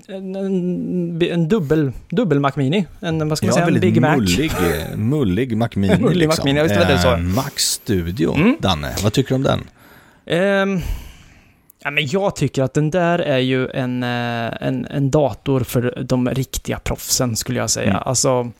[0.07, 2.85] en, en, en dubbel, dubbel Mac Mini.
[2.99, 4.95] En, vad ska man ja, säga, en Big mullig, Mac.
[4.95, 6.41] mullig Mac Mini mullig liksom.
[6.41, 7.13] Mac Mini, var det.
[7.13, 8.57] Eh, Mac Studio, mm.
[8.59, 9.59] Danne, vad tycker du om den?
[10.29, 10.81] Um,
[11.83, 16.03] ja, men jag tycker att den där är ju en, eh, en, en dator för
[16.07, 17.89] de riktiga proffsen, skulle jag säga.
[17.89, 18.03] Mm.
[18.05, 18.51] Alltså,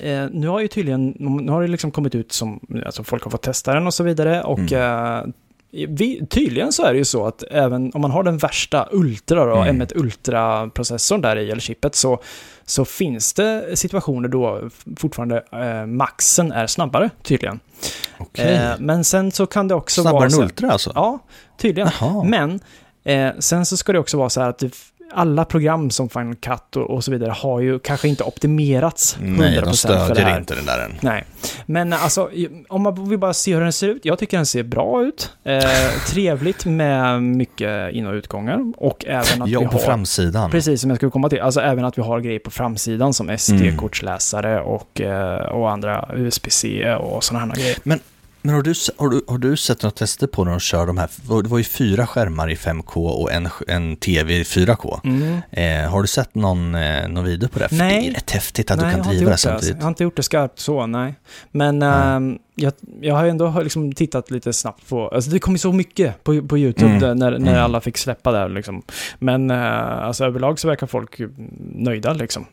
[0.00, 3.30] eh, nu har ju tydligen, nu har det liksom kommit ut som, alltså folk har
[3.30, 5.24] fått testa den och så vidare, och mm.
[5.28, 5.34] eh,
[5.72, 9.44] vi, tydligen så är det ju så att även om man har den värsta Ultra
[9.44, 9.82] då, mm.
[9.82, 12.22] M1 Ultra-processorn där i, eller chippet, så,
[12.64, 17.60] så finns det situationer då fortfarande eh, maxen är snabbare tydligen.
[18.18, 18.52] Okay.
[18.52, 20.30] Eh, men sen så kan det också snabbare vara...
[20.30, 20.92] Snabbare än Ultra alltså?
[20.94, 21.18] Ja,
[21.58, 21.90] tydligen.
[22.00, 22.24] Jaha.
[22.24, 22.60] Men
[23.04, 24.74] eh, sen så ska det också vara så här att det
[25.14, 29.38] alla program som Final Cut och, och, så vidare har ju kanske inte optimerats 100%
[29.38, 30.92] Nej, de stödjer inte den där än.
[31.00, 31.24] Nej,
[31.66, 32.30] men alltså
[32.68, 34.04] om man vill bara se hur den ser ut.
[34.04, 35.32] Jag tycker den ser bra ut.
[35.44, 35.60] Eh,
[36.06, 39.72] trevligt med mycket in och utgångar och även att ja, vi har...
[39.72, 40.50] på framsidan.
[40.50, 41.40] Precis, som jag skulle komma till.
[41.40, 46.94] Alltså även att vi har grejer på framsidan som SD-kortsläsare och, eh, och andra USB-C
[46.94, 47.76] och sådana här grejer.
[47.82, 48.00] Men
[48.42, 50.98] men har du, har, du, har du sett några tester på när de kör de
[50.98, 51.08] här,
[51.42, 55.00] det var ju fyra skärmar i 5K och en, en TV i 4K.
[55.04, 55.40] Mm.
[55.50, 57.68] Eh, har du sett någon, eh, någon video på det?
[57.68, 58.02] För nej.
[58.02, 59.76] det är rätt häftigt att nej, du kan driva det samtidigt.
[59.76, 61.14] Jag har inte gjort det skarpt så, nej.
[61.50, 62.32] Men mm.
[62.32, 65.72] äh, jag, jag har ändå liksom tittat lite snabbt på, alltså det kom ju så
[65.72, 67.18] mycket på, på YouTube mm.
[67.18, 67.64] när, när mm.
[67.64, 68.82] alla fick släppa det liksom.
[69.18, 71.20] Men äh, alltså överlag så verkar folk
[71.74, 72.46] nöjda liksom.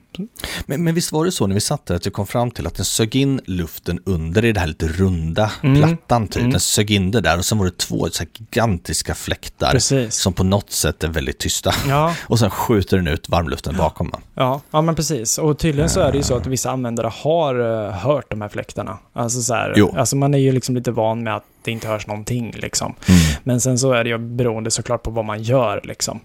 [0.65, 2.67] Men, men visst var det så när vi satt där att vi kom fram till
[2.67, 5.81] att den sög in luften under i det här lite runda mm.
[5.81, 6.39] plattan typ.
[6.39, 6.51] Mm.
[6.51, 10.15] Den sög in det där och sen var det två så gigantiska fläktar precis.
[10.15, 11.73] som på något sätt är väldigt tysta.
[11.87, 12.15] Ja.
[12.27, 14.11] och sen skjuter den ut varmluften bakom.
[14.33, 15.37] Ja, ja men precis.
[15.37, 18.49] Och tydligen så är det ju så att vissa användare har uh, hört de här
[18.49, 18.97] fläktarna.
[19.13, 19.88] Alltså så här, jo.
[19.97, 22.95] Alltså man är ju liksom lite van med att det inte hörs någonting liksom.
[23.07, 23.19] Mm.
[23.43, 26.19] Men sen så är det ju beroende såklart på vad man gör liksom.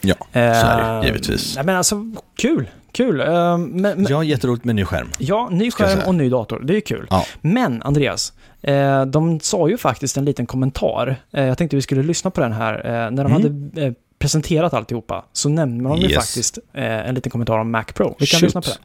[0.00, 1.54] Ja, så är det givetvis.
[1.56, 2.68] Nej men alltså, kul.
[2.92, 3.20] Kul.
[3.20, 5.08] Uh, men, men, ja, jätteroligt med ny skärm.
[5.18, 6.60] Ja, ny skärm och ny dator.
[6.60, 7.06] Det är kul.
[7.10, 7.24] Ja.
[7.40, 11.16] Men, Andreas, eh, de sa ju faktiskt en liten kommentar.
[11.32, 12.74] Eh, jag tänkte vi skulle lyssna på den här.
[12.74, 13.32] Eh, när de mm.
[13.32, 16.10] hade eh, presenterat alltihopa så nämnde de yes.
[16.10, 18.16] ju faktiskt eh, en liten kommentar om Mac Pro.
[18.18, 18.42] Vi kan Shoot.
[18.42, 18.76] lyssna på det.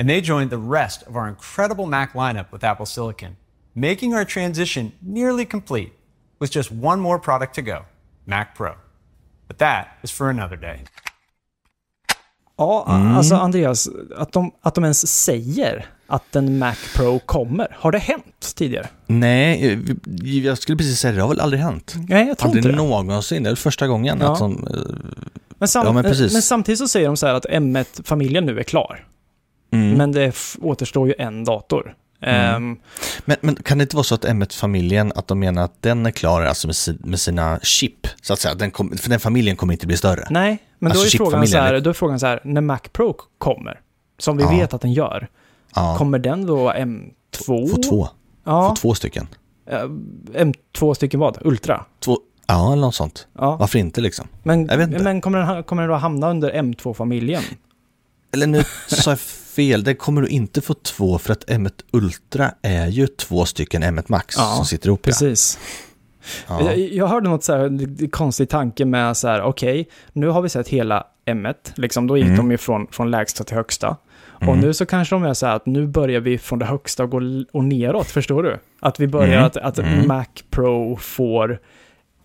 [0.00, 3.36] And they joined the rest of our incredible Mac lineup with Apple Silicon.
[3.72, 5.90] making our transition nearly complete
[6.40, 7.84] with just one more product to go
[8.24, 8.72] Mac Pro.
[9.48, 10.84] But that is for another day.
[12.56, 13.16] Ja, Mm.
[13.16, 17.76] alltså Andreas, att de, att de ens säger att en Mac Pro kommer.
[17.78, 18.88] Har det hänt tidigare?
[19.06, 19.78] Nej, eh,
[20.22, 21.94] jag skulle precis säga det, det har väl aldrig hänt.
[22.08, 22.88] Nej, jag tror Aldrig inte det.
[22.88, 24.18] någonsin, det är första gången.
[24.20, 24.32] Ja.
[24.32, 24.80] Att de, eh,
[25.58, 26.32] Men, sam- Ja, men precis.
[26.32, 29.04] men samtidigt så säger de så här att M1-familjen nu är klar.
[29.70, 29.94] Mm.
[29.94, 31.94] Men det återstår ju en dator.
[32.20, 32.76] Ehm,
[33.24, 36.10] Men, men kan det inte vara så att M1-familjen, att de menar att den är
[36.10, 39.56] klar alltså med, si, med sina chip, så att säga, den kom, för den familjen
[39.56, 40.26] kommer inte bli större?
[40.30, 42.78] nej, men Alltså då, är frågan så här, då är frågan så här, när Mac
[42.92, 43.80] Pro kommer,
[44.18, 44.50] som vi Ja.
[44.50, 45.28] vet att den gör,
[45.74, 47.10] Ja, kommer den då vara M2?
[47.46, 48.08] få två,
[48.44, 49.26] Ja, få två stycken.
[49.70, 49.82] eh,
[50.34, 51.38] M2 stycken vad?
[51.40, 51.84] Ultra?
[52.00, 53.26] Två, ja, eller något sånt.
[53.38, 54.28] Ja, Varför inte liksom?
[54.42, 55.02] men, jag vet inte.
[55.02, 57.42] men kommer, den, kommer den då hamna under M2-familjen?
[58.32, 59.18] Eller nu sa jag
[59.58, 63.82] fel, det kommer du inte få två för att M1 Ultra är ju två stycken
[63.82, 65.02] M1 Max Ja, som sitter ihop.
[65.02, 65.58] Precis.
[66.48, 66.62] Ja.
[66.62, 70.48] Jag, jag hörde något så här konstig tanke med så här, okej, nu har vi
[70.48, 72.36] sett hela M1, liksom, då gick Mm.
[72.36, 73.96] de ju från, från lägsta till högsta.
[74.32, 74.60] Och Mm.
[74.60, 77.10] nu så kanske de är så här att nu börjar vi från det högsta och
[77.10, 77.20] gå
[77.52, 78.58] och neråt, förstår du?
[78.80, 79.44] Att vi börjar Mm.
[79.44, 80.06] att, att Mm.
[80.08, 81.60] Mac Pro får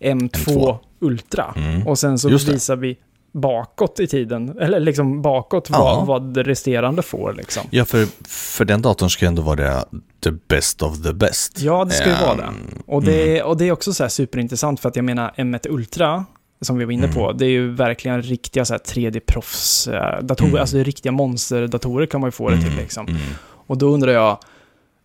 [0.00, 0.78] M2, M2.
[1.00, 1.54] Ultra.
[1.56, 1.86] Mm.
[1.86, 2.96] Och sen så visar vi
[3.34, 5.78] bakåt i tiden, eller liksom bakåt Ja.
[5.78, 7.62] vad, vad det resterande får liksom.
[7.70, 9.84] Ja, för, för den datorn ska ändå vara det,
[10.24, 11.60] the best of the best.
[11.60, 12.42] Ja, det ska ju vara det.
[12.42, 16.24] Ehm, Och det, och det är också så superintressant för att jag menar M1 Ultra,
[16.60, 20.60] som vi var inne på, det är ju verkligen riktiga så här 3D-proffs-datorer, Mm.
[20.60, 23.06] alltså riktiga monsterdatorer kan man ju få det till mm, liksom.
[23.08, 23.20] mm.
[23.66, 24.38] Och då undrar jag,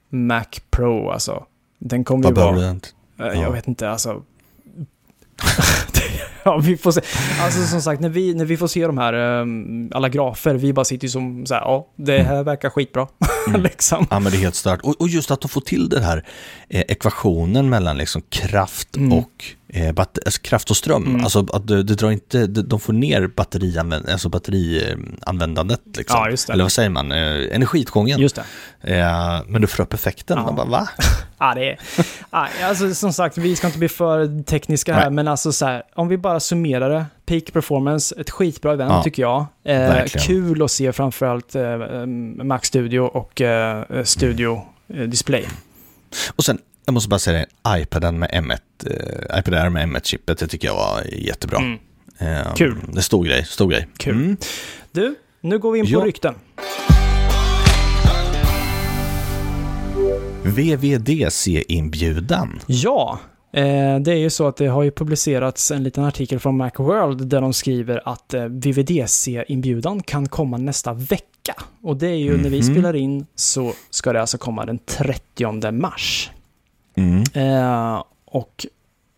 [0.09, 1.45] Mac Pro alltså,
[1.79, 2.73] den kommer ju vara, eh,
[3.17, 3.33] Ja.
[3.33, 4.23] jag vet inte, alltså.
[6.43, 7.01] ja, vi får se.
[7.41, 10.73] Alltså som sagt, när vi, när vi får se de här, ehm, alla grafer, vi
[10.73, 13.07] bara sitter ju som så här, ja, det här verkar skitbra.
[13.47, 13.61] Mm.
[13.61, 14.07] liksom.
[14.09, 14.79] Ja, men det är helt stört.
[14.83, 16.25] Och, och just att de får till den här
[16.69, 19.13] eh, ekvationen mellan liksom kraft Mm.
[19.13, 21.05] och eh, alltså kraft och ström.
[21.05, 21.23] Mm.
[21.23, 25.81] Alltså att det, det drar inte, det, de får ner batterianvänd, alltså batterianvändandet.
[25.97, 26.35] Liksom.
[26.47, 26.53] Ja.
[26.53, 27.11] Eller vad säger man?
[27.11, 28.19] Eh, energitgången.
[28.19, 28.41] Just
[28.81, 28.99] det.
[28.99, 30.37] Eh, men du får upp effekten.
[30.37, 30.43] Ja.
[30.43, 30.89] Man bara, va?
[31.41, 31.79] Ja, det är...
[32.63, 35.11] Alltså, som sagt, vi ska inte bli för tekniska här, Nej.
[35.11, 37.05] men alltså så här, om vi bara summerar det.
[37.25, 39.45] Peak Performance, ett skitbra event Ja, tycker jag.
[39.63, 42.05] Eh, kul att se framförallt eh, eh,
[42.43, 44.61] Mac Studio och eh, Studio
[44.93, 45.45] eh, Display.
[46.35, 50.37] Och sen, jag måste bara säga det, iPaden med M1, eh, iPad Air med M1-chippet,
[50.39, 51.57] det tycker jag var jättebra.
[51.57, 51.79] Mm.
[52.17, 52.75] Eh, Kul.
[52.93, 53.87] Det stor grej, stor grej.
[53.97, 54.13] Kul.
[54.15, 54.37] Mm.
[54.91, 55.99] Du, nu går vi in på Ja.
[56.05, 56.33] rykten.
[61.29, 62.59] VVDC-inbjudan.
[62.67, 63.19] Ja,
[63.53, 67.27] eh, det är ju så att det har ju publicerats en liten artikel från Macworld
[67.27, 71.53] där de skriver att eh, VVDC-inbjudan kan komma nästa vecka.
[71.83, 72.71] Och det är ju när vi Mhm.
[72.73, 76.31] spelar in så ska det alltså komma den 30 mars.
[76.99, 77.23] Mm.
[77.33, 78.65] Eh, och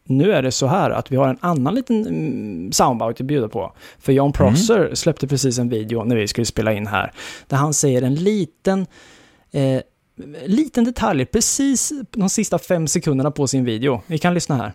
[0.04, 3.48] nu är det så här att vi har en annan liten mm, soundbite att bjuda
[3.48, 3.74] på.
[4.00, 7.12] För John Prosser släppte precis en video när vi skulle spela in här.
[7.48, 8.88] Där han säger en liten,
[9.52, 9.82] eh,
[10.46, 14.02] liten detalj, precis de sista fem sekunderna på sin video.
[14.08, 14.74] Vi kan lyssna här.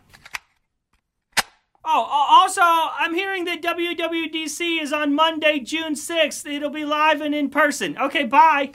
[1.84, 6.46] Oh, uh, also, I'm hearing that WWDC is on Monday, June 6th.
[6.46, 7.96] It'll be live and in person.
[7.98, 8.72] Okay, bye.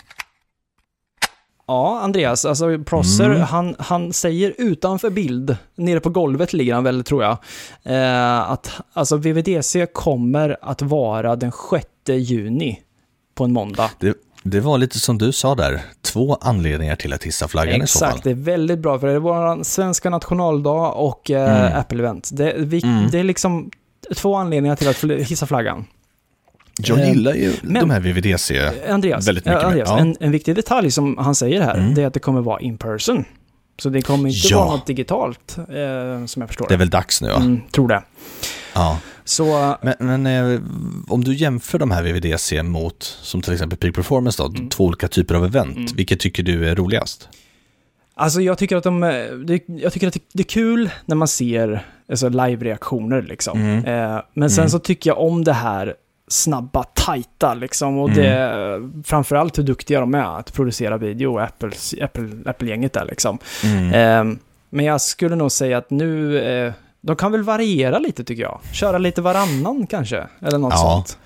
[1.71, 7.03] Ja, Andreas, alltså Prosser, han, han säger utanför bild, nere på golvet ligger han väl
[7.03, 7.37] tror jag,
[7.83, 12.79] eh, att alltså VVDC kommer att vara den 6 juni
[13.35, 13.89] på en måndag.
[13.99, 17.87] Det, det var lite som du sa där, två anledningar till att hissa flaggan i
[17.87, 18.07] så fall.
[18.09, 21.81] Exakt, det är väldigt bra för det är vår svenska nationaldag och eh, Mm.
[21.81, 22.29] Apple-event.
[22.33, 23.09] Det, vi, Mm.
[23.11, 23.71] det är liksom
[24.17, 25.85] två anledningar till att hissa flaggan.
[26.89, 28.71] Jag Eh, gillar ju men- de här VVDC.
[28.89, 29.89] Andreas, Väldigt mycket eh, Andreas.
[29.89, 29.99] Ja.
[29.99, 31.95] en, en viktig detalj som han säger här, Mm.
[31.95, 33.25] det är att det kommer vara in person.
[33.81, 34.57] Så det kommer inte Ja.
[34.65, 37.35] vara något digitalt, eh, som jag förstår Det är väl dags nu ja.
[37.35, 38.03] Mm, tror det.
[38.73, 38.99] ja.
[39.25, 40.61] Så, Men, men eh,
[41.07, 45.07] om du jämför de här VVDC mot, som till exempel Peak Performance då, två olika
[45.07, 45.87] typer av event, Mm.
[45.95, 47.29] vilket tycker du är roligast?
[48.15, 49.09] alltså jag tycker att de, eh,
[49.45, 53.59] det, jag tycker att det, det är kul när man ser alltså, live-reaktioner liksom.
[53.61, 53.85] Mm.
[53.85, 54.69] Eh, men sen Mm.
[54.69, 55.95] så tycker jag om det här
[56.31, 57.97] snabba, tajta liksom.
[57.99, 58.21] Och Mm.
[58.23, 63.37] det, framförallt hur duktiga de är att producera video, Apples, Apple, Apple-gänget där liksom.
[63.63, 63.93] Mm.
[64.31, 64.37] Eh,
[64.69, 68.59] men jag skulle nog säga att nu, eh, de kan väl variera lite tycker jag.
[68.73, 70.77] Köra lite varannan kanske, eller något Ja.
[70.77, 71.17] sånt.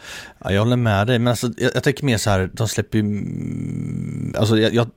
[0.44, 2.98] Ja, jag håller med dig, men alltså, jag, jag tänker mer så här, de släpper
[2.98, 4.88] ju, mm, alltså jag, jag,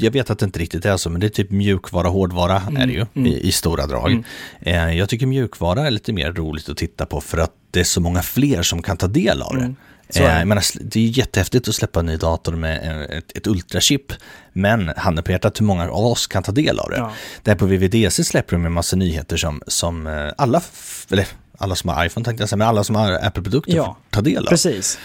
[0.00, 2.86] jag vet att det inte riktigt är så, men det är typ mjukvara, hårdvara är
[2.86, 3.26] det ju mm.
[3.26, 4.12] i, i stora drag.
[4.12, 4.24] Mm.
[4.60, 7.84] Eh, jag tycker mjukvara är lite mer roligt att titta på för att det är
[7.84, 9.74] så många fler som kan ta del av det.
[10.10, 10.22] Så.
[10.22, 13.36] Eh, jag menar, sl- det är ju jättehäftigt att släppa en ny dator med ett,
[13.36, 14.12] ett ultrachip,
[14.52, 16.96] men handen på hjärtat, hur många av oss kan ta del av det?
[16.96, 17.12] Ja.
[17.42, 20.62] Där på VVDC släpper de en massa nyheter som, som eh, alla,
[21.10, 21.26] eller
[21.58, 24.44] alla som har iPhone tänkte jag säga, men alla som har Apple-produkter Ja, ta del
[24.46, 24.48] av.
[24.50, 24.98] Precis.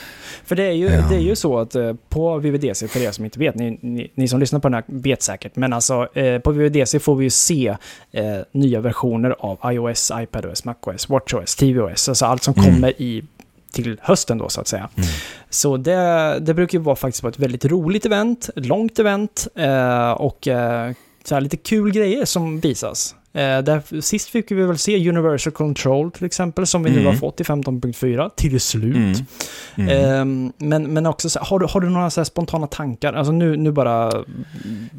[0.45, 1.05] För det är ju, Ja.
[1.09, 4.11] det är ju så att eh, på VVDC, för er som inte vet, ni, ni,
[4.15, 7.23] ni som lyssnar på den här vet säkert, men alltså eh, på VVDC får vi
[7.23, 7.67] ju se
[8.11, 12.65] eh, nya versioner av iOS, iPadOS, MacOS, WatchOS, tvOS, alltså allt som Mm.
[12.73, 13.23] kommer i
[13.73, 14.89] till hösten då så att säga.
[15.49, 19.47] Så det, det brukar ju vara faktiskt vara ett väldigt roligt event, ett långt event
[19.55, 20.91] eh, och eh,
[21.23, 23.15] så här lite kul grejer som visas.
[23.35, 27.05] Eh, där, sist fick vi väl se Universal Control till exempel, som vi nu Mm.
[27.13, 28.95] har fått i 15.4 till slut.
[28.95, 29.15] Mm.
[29.75, 29.89] Mm.
[30.21, 33.13] Ehm, men, men också, har, du, har du några så spontana tankar?
[33.13, 34.11] Alltså nu, nu bara...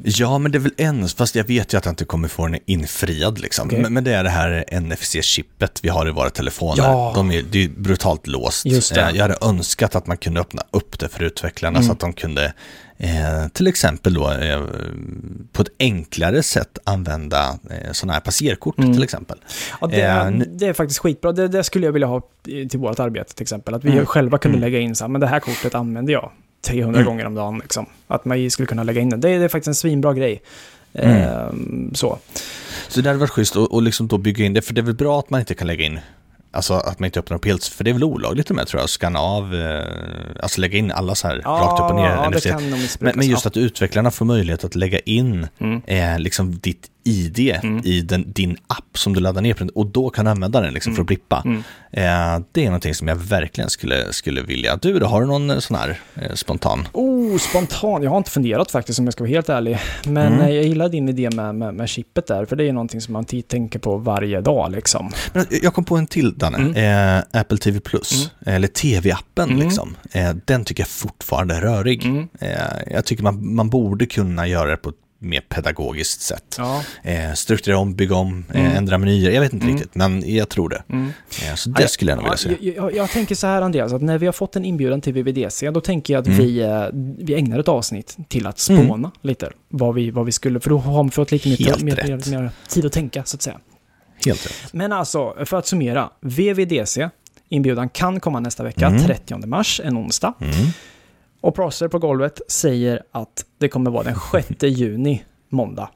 [0.05, 2.47] Ja, men det är väl en, fast jag vet ju att jag inte kommer få
[2.47, 3.66] den infriad liksom.
[3.68, 3.83] Okej.
[3.83, 6.83] Men, men det är det här NFC-chippet vi har i våra telefoner.
[6.83, 7.12] Ja.
[7.14, 8.66] De är, det är brutalt låst.
[8.66, 8.73] Eh,
[9.14, 11.87] Jag hade önskat att man kunde öppna upp det för utvecklarna Mm.
[11.87, 12.53] så att de kunde
[12.98, 14.61] eh, till exempel då eh,
[15.52, 18.92] på ett enklare sätt använda eh, sådana här passerkort Mm.
[18.92, 19.38] till exempel.
[19.80, 21.33] Ja, det, Eh, nu- det är faktiskt skitbra.
[21.33, 22.22] Det, det skulle jag vilja ha
[22.70, 23.74] till vårt arbete till exempel.
[23.74, 24.07] Att vi Mm.
[24.07, 24.70] själva kunde Mm.
[24.70, 26.30] lägga in så här, men det här kortet använder jag
[26.66, 27.07] 300 Mm.
[27.11, 27.59] gånger om dagen.
[27.59, 27.87] Liksom.
[28.07, 29.16] Att man skulle kunna lägga in det.
[29.16, 30.42] Det är, det är faktiskt en svinbra grej.
[30.92, 31.16] Mm.
[31.22, 32.18] Ehm, så.
[32.88, 34.83] Så det hade varit schysst att och liksom då bygga in det, för det är
[34.83, 35.98] väl bra att man inte kan lägga in
[36.54, 38.84] Alltså att man inte öppnar upp helt, för det är väl olagligt med tror jag,
[38.84, 39.84] att scanna av, eh,
[40.42, 42.10] alltså lägga in alla så här rakt upp och ner.
[42.10, 43.00] Ja, missbrukas.
[43.00, 43.48] Men, men just ja.
[43.48, 45.82] att utvecklarna får möjlighet att lägga in Mm.
[45.86, 47.80] eh, liksom ditt ID Mm.
[47.84, 50.74] i den, din app som du laddar ner på och då kan du använda den
[50.74, 51.42] liksom för att blippa.
[51.44, 51.62] Mm.
[51.92, 54.76] Eh, det är någonting som jag verkligen skulle, skulle vilja.
[54.76, 56.88] Du då, har du någon eh, sån här eh, spontan?
[56.92, 58.02] Oh, spontan.
[58.02, 59.78] Jag har inte funderat faktiskt om jag ska vara helt ärlig.
[60.06, 60.40] Men Mm.
[60.40, 62.44] eh, jag gillar din idé med, med, med chippet där.
[62.44, 65.12] För det är någonting som man tänker på varje dag liksom.
[65.32, 66.58] Men jag kom på en till, Danne.
[66.58, 67.18] Mm.
[67.18, 69.58] Eh, Apple TV Plus, eller TV-appen Mm.
[69.66, 69.96] liksom.
[70.12, 72.04] Eh, den tycker jag fortfarande är rörig.
[72.04, 72.28] Mm.
[72.40, 72.48] Eh,
[72.90, 76.54] jag tycker man, man borde kunna göra det på ett mer pedagogiskt sätt.
[76.58, 76.82] Ja.
[77.02, 78.66] Eh, strukturera om, bygga om, Mm.
[78.66, 79.30] eh, ändra menyer.
[79.30, 79.76] Jag vet inte Mm.
[79.76, 80.82] riktigt, men jag tror det.
[80.88, 81.12] Mm.
[81.48, 82.66] Eh, så det skulle jag nog vilja Ja, se.
[82.66, 85.12] Jag, jag, jag tänker så här Andreas, att när vi har fått en inbjudan till
[85.12, 86.38] VVDC, då tänker jag att Mm.
[86.38, 86.84] vi, eh,
[87.18, 89.50] vi ägnar ett avsnitt till att spåna lite.
[89.68, 92.50] Vad vi, vad vi skulle, för då har vi fått lite mer, mer, mer, mer
[92.68, 93.58] tid att tänka så att säga.
[94.26, 94.72] Helt rätt.
[94.72, 96.10] Men alltså, för att summera.
[96.20, 97.08] VVDC,
[97.48, 99.02] inbjudan kan komma nästa vecka, Mm.
[99.02, 100.32] 30 mars, en onsdag.
[101.44, 105.88] Och Prosser på golvet säger att det kommer vara den 6 juni, måndag.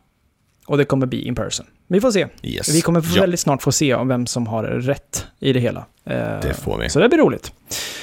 [0.66, 1.66] Och det kommer bli in person.
[1.86, 2.26] Vi får se.
[2.42, 2.74] Yes.
[2.74, 5.86] Vi kommer ja, väldigt snart få se om vem som har rätt i det hela.
[6.04, 6.88] Eh, Det får vi.
[6.88, 7.52] Så det blir roligt.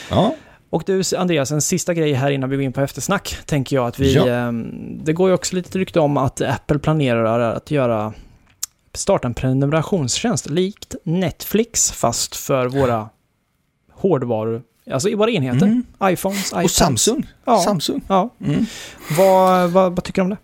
[0.10, 0.36] Ja.
[0.70, 3.88] Och du Andreas, en sista grej här innan vi går in på eftersnack, tänker jag
[3.88, 4.14] att vi...
[4.14, 4.28] Ja.
[4.28, 8.14] ehm, det går ju också lite rykte om att Apple planerar att göra...
[8.94, 13.10] Starta en prenumerationstjänst likt Netflix, fast för våra
[13.92, 15.66] hårdvaror, alltså i våra enheter.
[15.66, 15.84] Mm.
[16.04, 16.64] iPhones, iPads.
[16.66, 17.28] Och Samsung.
[17.46, 17.62] Ja.
[17.62, 18.02] Samsung.
[18.08, 18.30] Ja.
[18.46, 18.66] Mm.
[19.18, 20.38] Vad, vad, vad tycker du om det?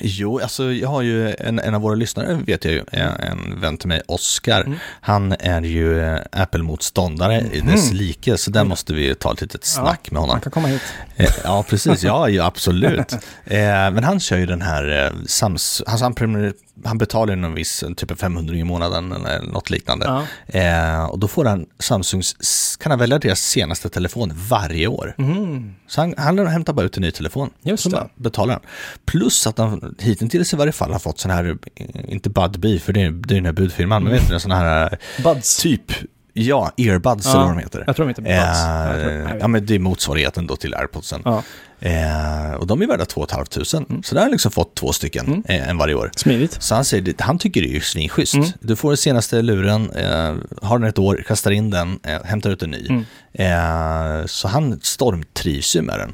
[0.00, 3.60] Jo, alltså jag har ju en, en av våra lyssnare, vet jag ju, en, en
[3.60, 4.60] vän till mig, Oscar.
[4.60, 4.78] Mm.
[5.00, 9.64] Han är ju eh, Apple-motståndare i dess like, så där måste vi ta ett litet
[9.64, 10.34] snack med honom.
[10.34, 10.82] Man kan komma hit.
[11.16, 12.02] Eh, Ja, precis.
[12.02, 13.12] Ja, ja absolut.
[13.44, 15.82] Eh, Men han kör ju den här Sams...
[15.86, 20.06] Alltså han, prenumer- han betalar någon viss, typ 500 i månaden eller något liknande.
[20.06, 20.60] Ja.
[20.60, 25.14] Eh, och då får han Samsungs, kan han välja deras senaste telefon varje år.
[25.18, 25.74] Mm.
[25.86, 27.50] Så han, han hämtar bara ut en ny telefon.
[27.62, 28.08] Just så det.
[28.14, 28.62] betalar han.
[29.04, 32.92] Plus att han hittills i varje fall har fått sån här, eh, inte Budbee, för
[32.92, 35.56] det är, det är den här budfirman, men vet du, sån här eh, Buds.
[35.56, 35.92] typ,
[36.32, 37.84] ja, earbuds Ja, eller vad de heter.
[37.86, 39.30] Jag tror de heter Buds.
[39.30, 41.22] Eh, ja, men det är motsvarigheten då till airpodsen.
[41.24, 41.42] Ja.
[41.80, 43.46] Eh, och de är värda 2 500.
[43.90, 44.02] Mm.
[44.02, 46.10] Så där har han liksom fått två stycken eh, en varje år.
[46.16, 46.62] Smidigt.
[46.62, 48.34] Så han, säger, han tycker det är ju svinschysst.
[48.34, 48.48] Mm.
[48.60, 52.50] Du får den senaste luren, eh, har den ett år, kastar in den, eh, hämtar
[52.50, 52.86] ut en ny.
[52.88, 53.04] Mm.
[53.32, 56.12] Eh, så han stormtrivs ju med den.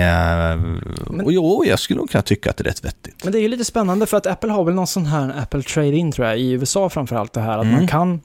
[0.00, 3.24] Eh, och jo, jag skulle nog kunna tycka att det är rätt vettigt.
[3.24, 5.62] Men det är ju lite spännande för att Apple har väl någon sån här Apple
[5.62, 7.76] Trade-In tror jag, i USA framförallt det här att Mm.
[7.76, 8.20] man kan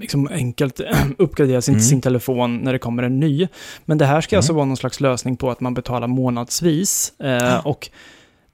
[0.00, 0.80] liksom enkelt
[1.18, 1.82] uppgradera sin, Mm.
[1.82, 3.48] sin telefon när det kommer en ny.
[3.84, 4.38] Men det här ska Mm.
[4.38, 7.12] alltså vara någon slags lösning på att man betalar månadsvis.
[7.20, 7.90] Eh, och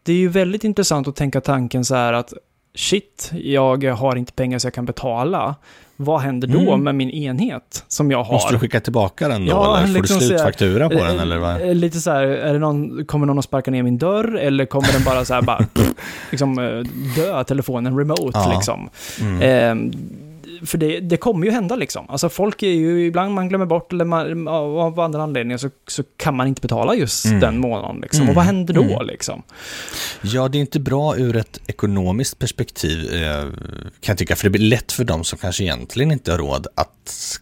[0.03, 2.33] det är ju väldigt intressant att tänka tanken så här att
[2.75, 5.55] shit, jag har inte pengar så jag kan betala.
[5.99, 6.85] Vad händer då Mm.
[6.85, 8.33] med min enhet som jag har?
[8.33, 11.23] Måste du skicka tillbaka den då, Ja, eller får liksom du slutfaktura på den, Eh,
[11.23, 11.61] eller vad?
[11.61, 14.67] eh, Lite så här, är det någon, kommer någon att sparka ner min dörr eller
[14.67, 15.67] kommer den bara så här bara,
[16.31, 16.79] liksom eh,
[17.17, 18.53] dö telefonen remote Ja.
[18.55, 18.91] liksom?
[19.21, 19.41] Mm.
[19.43, 19.93] Eh,
[20.65, 22.11] för det, det kommer ju hända liksom.
[22.11, 26.03] Alltså folk är ju, ibland man glömmer bort eller man, av andra anledningar så, så
[26.17, 27.41] kan man inte betala just Mm.
[27.41, 28.21] den månaden liksom.
[28.21, 28.31] Mm.
[28.31, 29.07] Och vad händer då Mm.
[29.07, 29.43] liksom?
[30.23, 33.43] Ja, det är inte bra ur ett ekonomiskt perspektiv eh,
[34.01, 36.67] kan jag tycka, för det blir lätt för dem som kanske egentligen inte har råd
[36.75, 36.93] att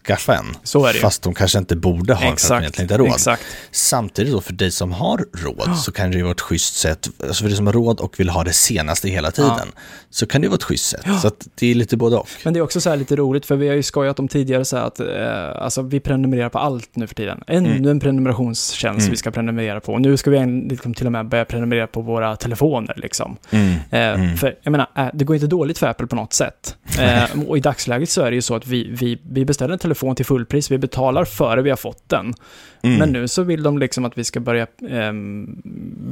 [0.05, 0.45] skaffa en.
[0.63, 0.99] Så är det.
[0.99, 3.07] Fast de kanske inte borde ha en för att de egentligen inte har råd.
[3.09, 3.43] exakt.
[3.71, 7.07] Samtidigt då för dig som har råd så kan det ju vara ett schysst sätt,
[7.23, 9.67] alltså för dig som har råd och vill ha det senaste hela tiden,
[10.09, 11.05] så kan det ju vara ett schysst sätt.
[11.21, 12.29] Så att det är lite både och.
[12.43, 14.65] Men det är också så här lite roligt, för vi har ju skojat om tidigare
[14.65, 17.43] så här att eh, alltså, vi prenumererar på allt nu för tiden.
[17.47, 17.87] Ännu Mm.
[17.89, 19.11] en prenumerationstjänst Mm.
[19.11, 19.93] vi ska prenumerera på.
[19.93, 22.93] Och nu ska vi en- liksom, till och med börja prenumerera på våra telefoner.
[22.97, 23.37] Liksom.
[23.51, 23.59] Eh,
[23.91, 24.37] Mm.
[24.37, 26.77] För jag menar, eh, det går inte dåligt för Apple på något sätt.
[26.99, 29.79] Eh, och i dagsläget så är det ju så att vi, vi, vi beställer en
[29.79, 32.33] telefon till fullpris, vi betalar före vi har fått den.
[32.81, 32.97] Mm.
[32.99, 35.61] Men nu så vill de liksom att vi ska börja ehm,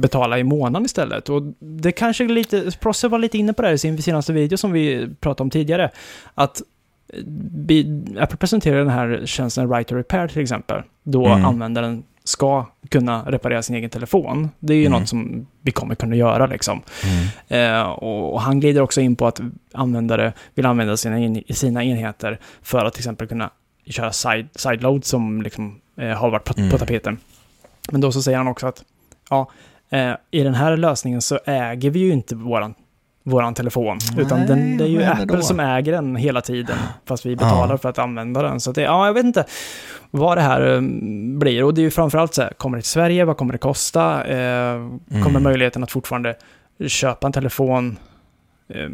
[0.00, 1.28] betala i månaden istället.
[1.28, 4.56] Och det kanske lite, Prosser var lite inne på det här i sin senaste video
[4.58, 5.90] som vi pratade om tidigare.
[6.34, 6.62] Att
[8.18, 10.82] Apple presenterar den här tjänsten Right to Repair till exempel.
[11.02, 11.44] Då Mm.
[11.44, 14.50] användaren ska kunna reparera sin egen telefon.
[14.58, 15.00] Det är ju Mm.
[15.00, 16.80] något som vi kommer kunna göra liksom.
[17.48, 17.74] Mm.
[17.80, 19.40] Eh, och han glider också in på att
[19.72, 23.50] användare vill använda sina, en, sina enheter för att till exempel kunna
[23.86, 26.70] köra side, sideload som liksom, eh, har varit på, Mm.
[26.70, 27.18] på tapeten.
[27.92, 28.84] Men då så säger han också att
[29.30, 29.50] ja,
[29.90, 32.74] eh, i den här lösningen så äger vi ju inte våran,
[33.26, 33.98] våran telefon.
[34.18, 35.42] utan Nej, den, det är ju Apple då?
[35.42, 36.76] som äger den hela tiden.
[37.06, 37.78] Fast vi betalar Ja.
[37.78, 38.60] för att använda den.
[38.60, 39.44] Så det, ja, jag vet inte
[40.10, 40.80] vad det här eh,
[41.38, 41.64] blir.
[41.64, 43.24] Och det är ju framförallt så här, kommer det till Sverige?
[43.24, 44.24] Vad kommer det kosta?
[44.24, 44.74] Eh,
[45.10, 45.42] Kommer Mm.
[45.42, 46.34] möjligheten att fortfarande
[46.88, 47.96] köpa en telefon
[48.68, 48.88] eh,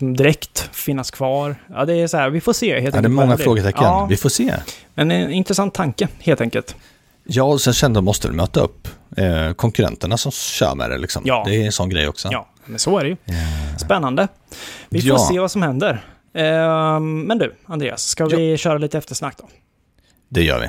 [0.00, 1.56] direkt finnas kvar?
[1.74, 3.82] Ja, det är så här, vi får se helt Ja, det är många frågetecken.
[3.84, 4.54] Ja, Vi får se.
[4.94, 6.76] men en intressant tanke, helt enkelt.
[7.24, 10.98] Ja, och sen kände de måste möta upp eh, konkurrenterna som kör med det.
[10.98, 11.22] Liksom.
[11.26, 11.42] Ja.
[11.46, 12.28] Det är en sån grej också.
[12.32, 13.16] Ja, men så är det ju.
[13.26, 14.28] Eh, Spännande.
[14.88, 15.18] Vi får Ja.
[15.32, 16.04] se vad som händer.
[16.34, 19.48] Eh, men du, Andreas, ska vi köra lite eftersnack då?
[20.28, 20.68] Det gör vi.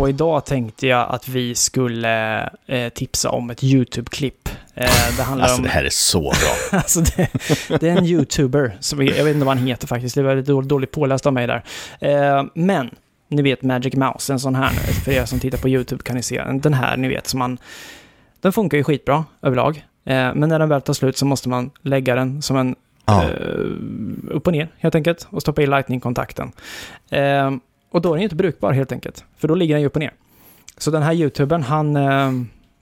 [0.00, 4.48] Och idag tänkte jag att vi skulle eh, tipsa om ett YouTube-klipp.
[4.74, 5.62] Eh, det handlar Alltså om...
[5.62, 6.54] det här är så bra.
[6.78, 7.28] Alltså det,
[7.80, 10.52] det är en YouTuber, som, jag vet inte vad han heter faktiskt, det var lite
[10.52, 11.64] dåligt, dåligt påläst av mig där.
[12.00, 12.90] Eh, men,
[13.28, 16.16] ni vet Magic Mouse, en sån här nu, för er som tittar på YouTube kan
[16.16, 17.58] ni se, den här ni vet som man,
[18.40, 19.76] den funkar ju skitbra överlag.
[20.04, 22.76] Eh, men när den väl tar slut så måste man lägga den som en
[23.06, 23.22] Ja.
[23.24, 23.30] eh,
[24.30, 26.52] upp och ner helt enkelt och stoppa i lightning-kontakten.
[27.10, 27.50] Eh,
[27.90, 29.96] och då är den ju inte brukbar helt enkelt, för då ligger den ju upp
[29.96, 30.12] och ner.
[30.78, 31.96] Så den här YouTubern, han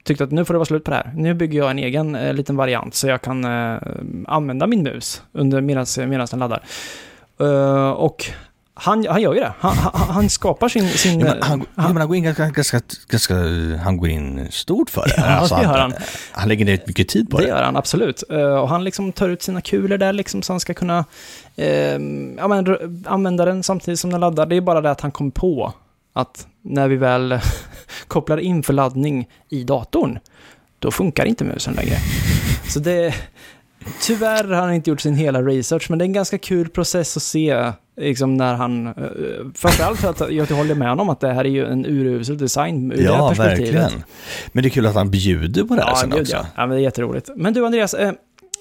[0.04, 1.12] tyckte att nu får det vara slut på det här.
[1.16, 3.78] Nu bygger jag en egen eh, liten variant så jag kan eh,
[4.26, 5.86] använda min mus under medan
[6.30, 6.62] den laddar.
[7.40, 8.24] Eh, och
[8.78, 9.52] han, han gör ju det.
[9.60, 10.88] Han, han, han skapar sin...
[10.88, 13.34] sin Ja, men han, ja, men han går in ganska, ganska, ganska,
[13.84, 15.14] han går in stort för det.
[15.16, 15.92] Ja, det gör han.
[16.32, 17.48] han lägger ner mycket tid på Det det.
[17.48, 18.22] gör han absolut.
[18.30, 20.98] Eh, och han liksom tar ut sina kulor där liksom så han ska kunna
[21.56, 21.64] eh,
[21.94, 24.46] r- använda den samtidigt som den laddar.
[24.46, 25.72] Det är bara det att han kom på
[26.12, 27.38] att när vi väl
[28.08, 30.18] kopplar in för laddning i datorn,
[30.78, 31.96] då funkar inte musen längre.
[32.68, 33.14] Så det...
[34.02, 37.16] Tyvärr har han inte gjort sin hela research, men det är en ganska kul process
[37.16, 38.86] att se liksom när han...
[38.86, 38.92] eh,
[39.54, 42.92] Framförallt för att jag håller med honom att det här är ju en urusel design
[42.92, 43.74] ur det här Ja, perspektivet.
[43.74, 44.04] verkligen.
[44.52, 46.32] Men det är kul att han bjuder på det här Ja, sen också.
[46.36, 46.46] ja.
[46.56, 47.30] ja, men det är jätteroligt.
[47.36, 48.12] Men du Andreas, eh,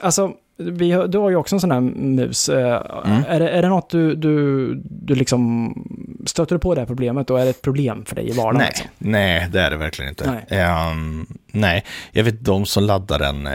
[0.01, 2.49] alltså, vi du har ju också en sån här mus.
[2.49, 3.23] Eh, Mm.
[3.27, 5.73] är, det, är det något du, du, du liksom
[6.25, 8.57] stöter på det här problemet och är det ett problem för dig i vardagen?
[8.57, 8.87] Nej, Liksom?
[8.97, 10.31] nej, det är det verkligen inte.
[10.49, 10.59] Nej.
[10.59, 13.47] Ehm, nej, jag vet de som laddar den.
[13.47, 13.53] eh,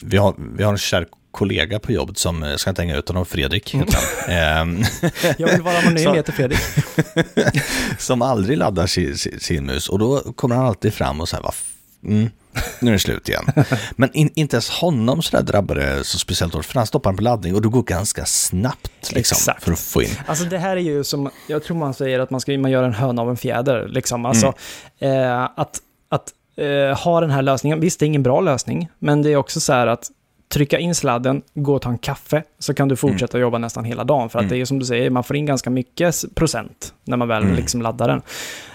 [0.00, 2.96] vi, har, vi har en kär kollega på jobbet som, eh, jag ska inte hänga
[2.96, 4.34] ut honom, Fredrik heter han.
[4.36, 4.82] Ehm,
[5.38, 6.58] Jag vill vara anonym, jag heter Fredrik.
[7.98, 9.88] som aldrig laddar sin, sin, mus.
[9.88, 11.44] Och då kommer han alltid fram och säger,
[12.04, 12.30] mm,
[12.80, 13.44] nu är det slut igen.
[13.96, 17.10] Men in, inte ens honom så där drabbar det så speciellt hårt, för han stoppar
[17.10, 19.64] den på laddning och det går ganska snabbt liksom, Exakt.
[19.64, 20.10] för att få in.
[20.26, 22.82] Alltså det här är ju som, jag tror man säger att man ska man gör
[22.82, 23.88] en höna av en fjäder.
[23.88, 24.26] Liksom.
[24.26, 24.52] Alltså,
[24.98, 29.22] eh, att att eh, ha den här lösningen, visst det är ingen bra lösning, men
[29.22, 30.10] det är också så här att
[30.52, 34.04] trycka in sladden, gå och ta en kaffe, så kan du fortsätta jobba nästan hela
[34.04, 34.28] dagen.
[34.30, 34.54] För att Mm.
[34.56, 37.56] det är som du säger, man får in ganska mycket procent när man väl Mm.
[37.56, 38.22] liksom laddar den.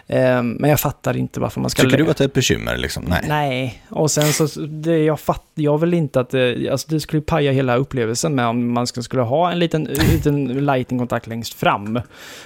[0.08, 1.82] Eh, men jag fattar inte varför man ska...
[1.82, 2.78] Tycker du att det är ett bekymmer?
[2.78, 3.04] Liksom?
[3.08, 3.26] Nej.
[3.28, 7.22] Nej, och sen så, det, jag fatt, jag vill inte att det, alltså det skulle
[7.22, 12.00] paja hela upplevelsen med om man skulle, ha en liten, liten lightning-kontakt längst fram.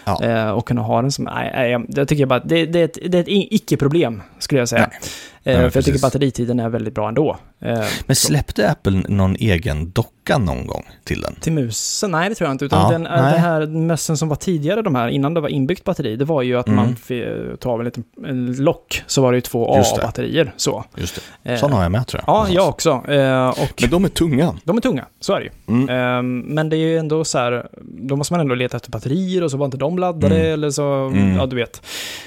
[0.06, 0.24] Ja.
[0.24, 2.86] Eh, och kunna ha den som, nej, nej, jag- tycker bara att det, det, är
[2.86, 4.90] ett, det är ett icke-problem, skulle jag säga.
[4.92, 5.00] Nej.
[5.44, 6.02] Eh, Nej, för jag tycker precis.
[6.02, 7.38] batteritiden är väldigt bra ändå.
[7.62, 11.36] Eh, Men släppte Apple någon egen docka klockan någon gång till den?
[11.36, 12.12] Till musen?
[12.12, 12.66] Nej, det tror jag inte.
[12.66, 13.12] Utan Ja, den, nej.
[13.32, 16.42] den här mössen som var tidigare, de här, innan det var inbyggt batteri, det var
[16.42, 16.76] ju att Mm.
[16.76, 17.24] man fick
[17.60, 19.82] ta av en liten en lock, så var det ju två det.
[19.82, 20.54] A-batterier.
[20.58, 20.84] Så.
[20.96, 21.52] Just det.
[21.54, 22.36] Eh, Sån har jag med tror jag.
[22.36, 22.90] Ja, jag också.
[22.90, 24.56] Eh, och Men de är tunga.
[24.64, 25.52] de är tunga, så är det ju.
[25.68, 25.90] Mm.
[25.90, 29.44] Ehm, men det är ju ändå så här, då måste man ändå leta efter batterier
[29.44, 30.54] och så var inte de laddade Mm.
[30.54, 31.36] eller så, Mm.
[31.36, 31.82] ja du vet.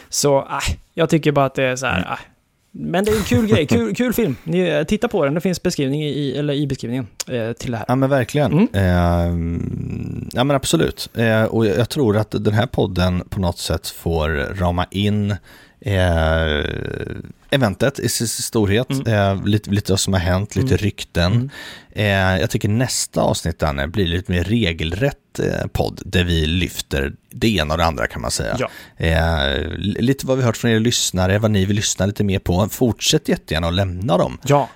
[0.09, 2.11] Så, äh, jag tycker bara att det är så här, Mm.
[2.13, 2.19] äh.
[2.73, 4.37] Men det är en kul grej, kul, kul film.
[4.45, 7.77] Ni, eh, titta på den, det finns beskrivning i, eller i beskrivningen eh, till det
[7.77, 7.85] här.
[7.89, 8.53] Ja men verkligen.
[8.53, 8.69] Mm.
[8.73, 11.09] Eh, ja men absolut.
[11.15, 15.31] Eh, och jag, tror att den här podden på något sätt får rama in
[15.81, 16.65] eh,
[17.51, 18.91] eventet i sin storhet.
[18.91, 19.39] Mm.
[19.39, 20.79] Eh, lite, lite vad som har hänt, lite Mm.
[20.79, 21.51] rykten.
[21.93, 22.35] Mm.
[22.37, 27.13] Eh, jag tycker nästa avsnitt Danne, blir lite mer regelrätt eh, podd där vi lyfter
[27.33, 28.57] det ena och det andra kan man säga.
[28.59, 28.69] Ja.
[28.97, 32.69] Eh, lite vad vi hört från er lyssnare, vad ni vill lyssna lite mer på.
[32.71, 34.39] Fortsätt jättegärna att lämna dem.
[34.47, 34.69] Ja,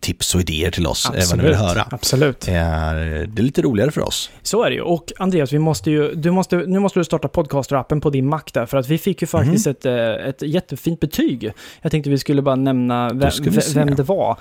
[0.00, 1.44] tips och idéer till oss, eh, vad ni absolut.
[1.44, 1.88] vill höra.
[1.90, 2.40] Absolut.
[2.40, 4.30] Det är lite roligare för oss.
[4.42, 4.82] Så är det ju.
[4.82, 8.42] Och Andreas, vi måste ju, du måste, nu måste du starta podcaster-appen på din Mac
[8.52, 11.52] där, för att vi fick ju faktiskt ett, eh, ett jättefint betyg.
[11.82, 13.30] Jag tänkte vi skulle bara nämna vem,
[13.74, 14.36] vem det var.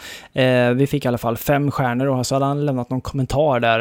[0.73, 3.79] Vi fick i alla fall fem stjärnor och så hade han lämnat någon kommentar där.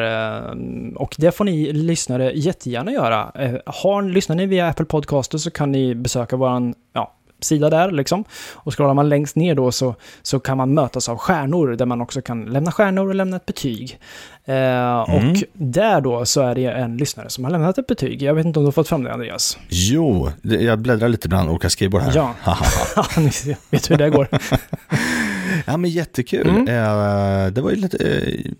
[0.49, 3.33] Eh, och det får ni lyssnare jättegärna göra.
[3.35, 7.91] Eh, har, lyssnar ni via Apple Podcaster så kan ni besöka våran, ja, sida där
[7.91, 8.25] liksom.
[8.55, 12.01] Och scrollar man längst ner då så, så kan man mötas av stjärnor där man
[12.01, 13.99] också kan lämna stjärnor och lämna ett betyg.
[14.45, 15.31] Eh, Mm.
[15.31, 18.23] Och där då så är det en lyssnare som har lämnat ett betyg.
[18.23, 19.59] Jag vet inte om du har fått fram det Andreas?
[19.69, 22.13] Jo, jag bläddrar lite bland olika skrivbord här.
[22.15, 22.35] Ja.
[23.17, 24.29] Ni vet hur det går.
[25.67, 26.49] ja, men jättekul.
[26.49, 26.69] Mm.
[26.69, 28.09] Eh, det var ju lite...
[28.09, 28.53] Eh,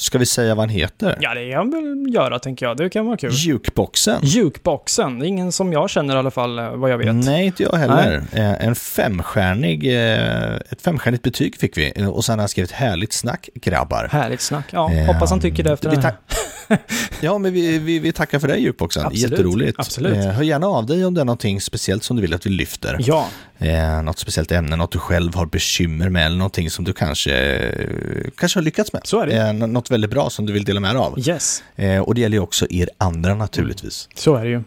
[0.00, 1.18] ska vi säga vad han heter?
[1.20, 2.76] Ja, det kan väl göra tänker jag.
[2.76, 3.30] Det kan vara kul.
[3.32, 4.20] Jukeboxen.
[4.22, 7.14] Jukeboxen, det är ingen som jag känner i alla fall, eh, vad jag vet.
[7.14, 8.22] Nej, inte jag heller.
[8.32, 11.92] Eh, en femstjärnig, eh, ett femstjärnigt betyg fick vi.
[12.12, 14.08] Och sen har han skrivit härligt snack, grabbar.
[14.12, 14.64] Härligt snack.
[14.70, 16.14] Ja, hoppas han tycker det efter det här.
[17.20, 19.06] Ja, men vi, vi, vi tackar för det Jukeboxen.
[19.06, 19.78] Absolut, Jätteroligt.
[19.78, 20.16] absolut.
[20.16, 22.50] Eh, hör gärna av dig om det är någonting speciellt som du vill att vi
[22.50, 22.96] lyfter.
[23.00, 23.26] Ja,
[23.62, 27.32] Eh, något speciellt ämne, något du själv har bekymmer med eller någonting som du kanske,
[27.34, 29.02] eh, kanske har lyckats med.
[29.04, 29.36] Så är det.
[29.36, 31.28] Eh, nå- något väldigt bra som du vill dela med dig av.
[31.28, 31.62] yes.
[31.76, 34.08] Eh, och det gäller ju också er andra naturligtvis.
[34.14, 34.62] Så är det ju.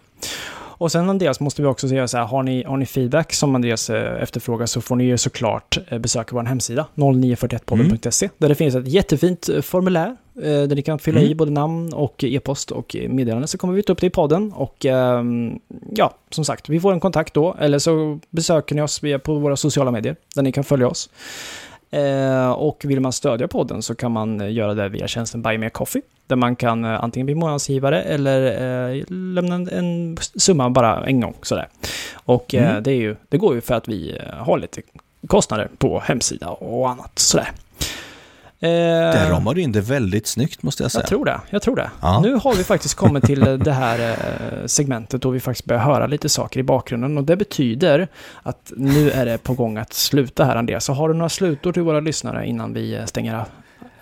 [0.55, 3.55] Och sen Andreas måste vi också säga så här, har ni, har ni feedback som
[3.55, 8.55] Andreas eh, efterfrågar så får ni ju såklart eh, besöka vår hemsida, 0941podden.se, där det
[8.55, 11.37] finns ett jättefint formulär där ni kan fylla i Mm.
[11.37, 14.53] både namn och e-post och eh, meddelande så kommer vi ta upp det i podden
[14.55, 15.59] och ehm,
[15.95, 19.33] ja, som sagt, vi får en kontakt då eller så besöker ni oss via på
[19.35, 21.09] våra sociala medier där ni kan följa oss.
[21.91, 25.57] Eh, och vill man stödja podden så kan man eh, göra det via tjänsten Buy
[25.57, 26.01] Me a Coffee.
[26.27, 28.45] Där man kan eh, antingen bli månadsgivare eller
[28.91, 31.67] eh, lämna en, summa bara en gång sådär.
[32.13, 32.83] Och eh, Mm.
[32.83, 34.81] det, ju, det går ju för att vi eh, har lite
[35.27, 37.51] kostnader på hemsida och annat sådär.
[38.63, 41.01] Eh, Där ramar du in det väldigt snyggt måste jag säga.
[41.01, 41.91] jag tror det, jag tror det.
[42.01, 42.19] Ja.
[42.23, 45.81] Nu har vi faktiskt kommit till eh, det här eh, segmentet då vi faktiskt börjar
[45.81, 48.07] höra lite saker i bakgrunden och det betyder
[48.43, 50.85] att nu är det på gång att sluta här Andreas.
[50.85, 53.45] Så har du några slutord till våra lyssnare innan vi eh, stänger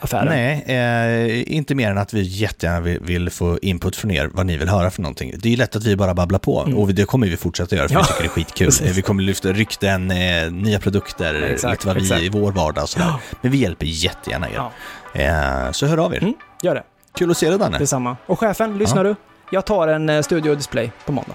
[0.01, 0.25] affären?
[0.25, 4.45] Nej, eh, inte mer än att vi jättegärna vill, vill få input från er, vad
[4.45, 5.33] ni vill höra för någonting.
[5.37, 6.77] Det är lätt att vi bara babblar på Mm.
[6.77, 8.67] och det kommer vi fortsätta göra för Ja, vi tycker det är skitkul.
[8.67, 8.97] precis.
[8.97, 12.21] Vi kommer lyfta rykten, eh, nya produkter, Exakt, lite vad vi exakt.
[12.21, 13.13] i vår vardag och sådär.
[13.41, 14.53] Men vi hjälper jättegärna er.
[14.55, 14.71] Ja,
[15.13, 16.17] Eh, så hör av er.
[16.21, 16.33] Mm.
[16.63, 16.83] gör det.
[17.17, 17.77] Kul att se dig Danne.
[17.77, 18.17] Detsamma.
[18.25, 19.15] Och chefen, lyssnar du?
[19.51, 21.33] Jag tar en eh, Studio Display på måndag.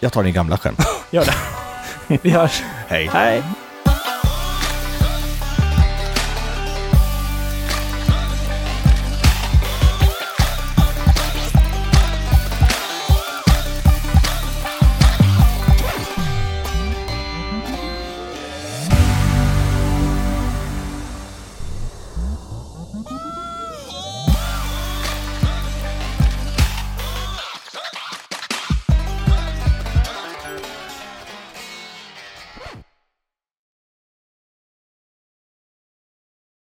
[0.00, 0.74] Jag tar din gamla skärm.
[1.10, 2.18] Gör det.
[2.22, 2.62] Vi hörs.
[2.88, 3.10] Hej.
[3.12, 3.42] Hej!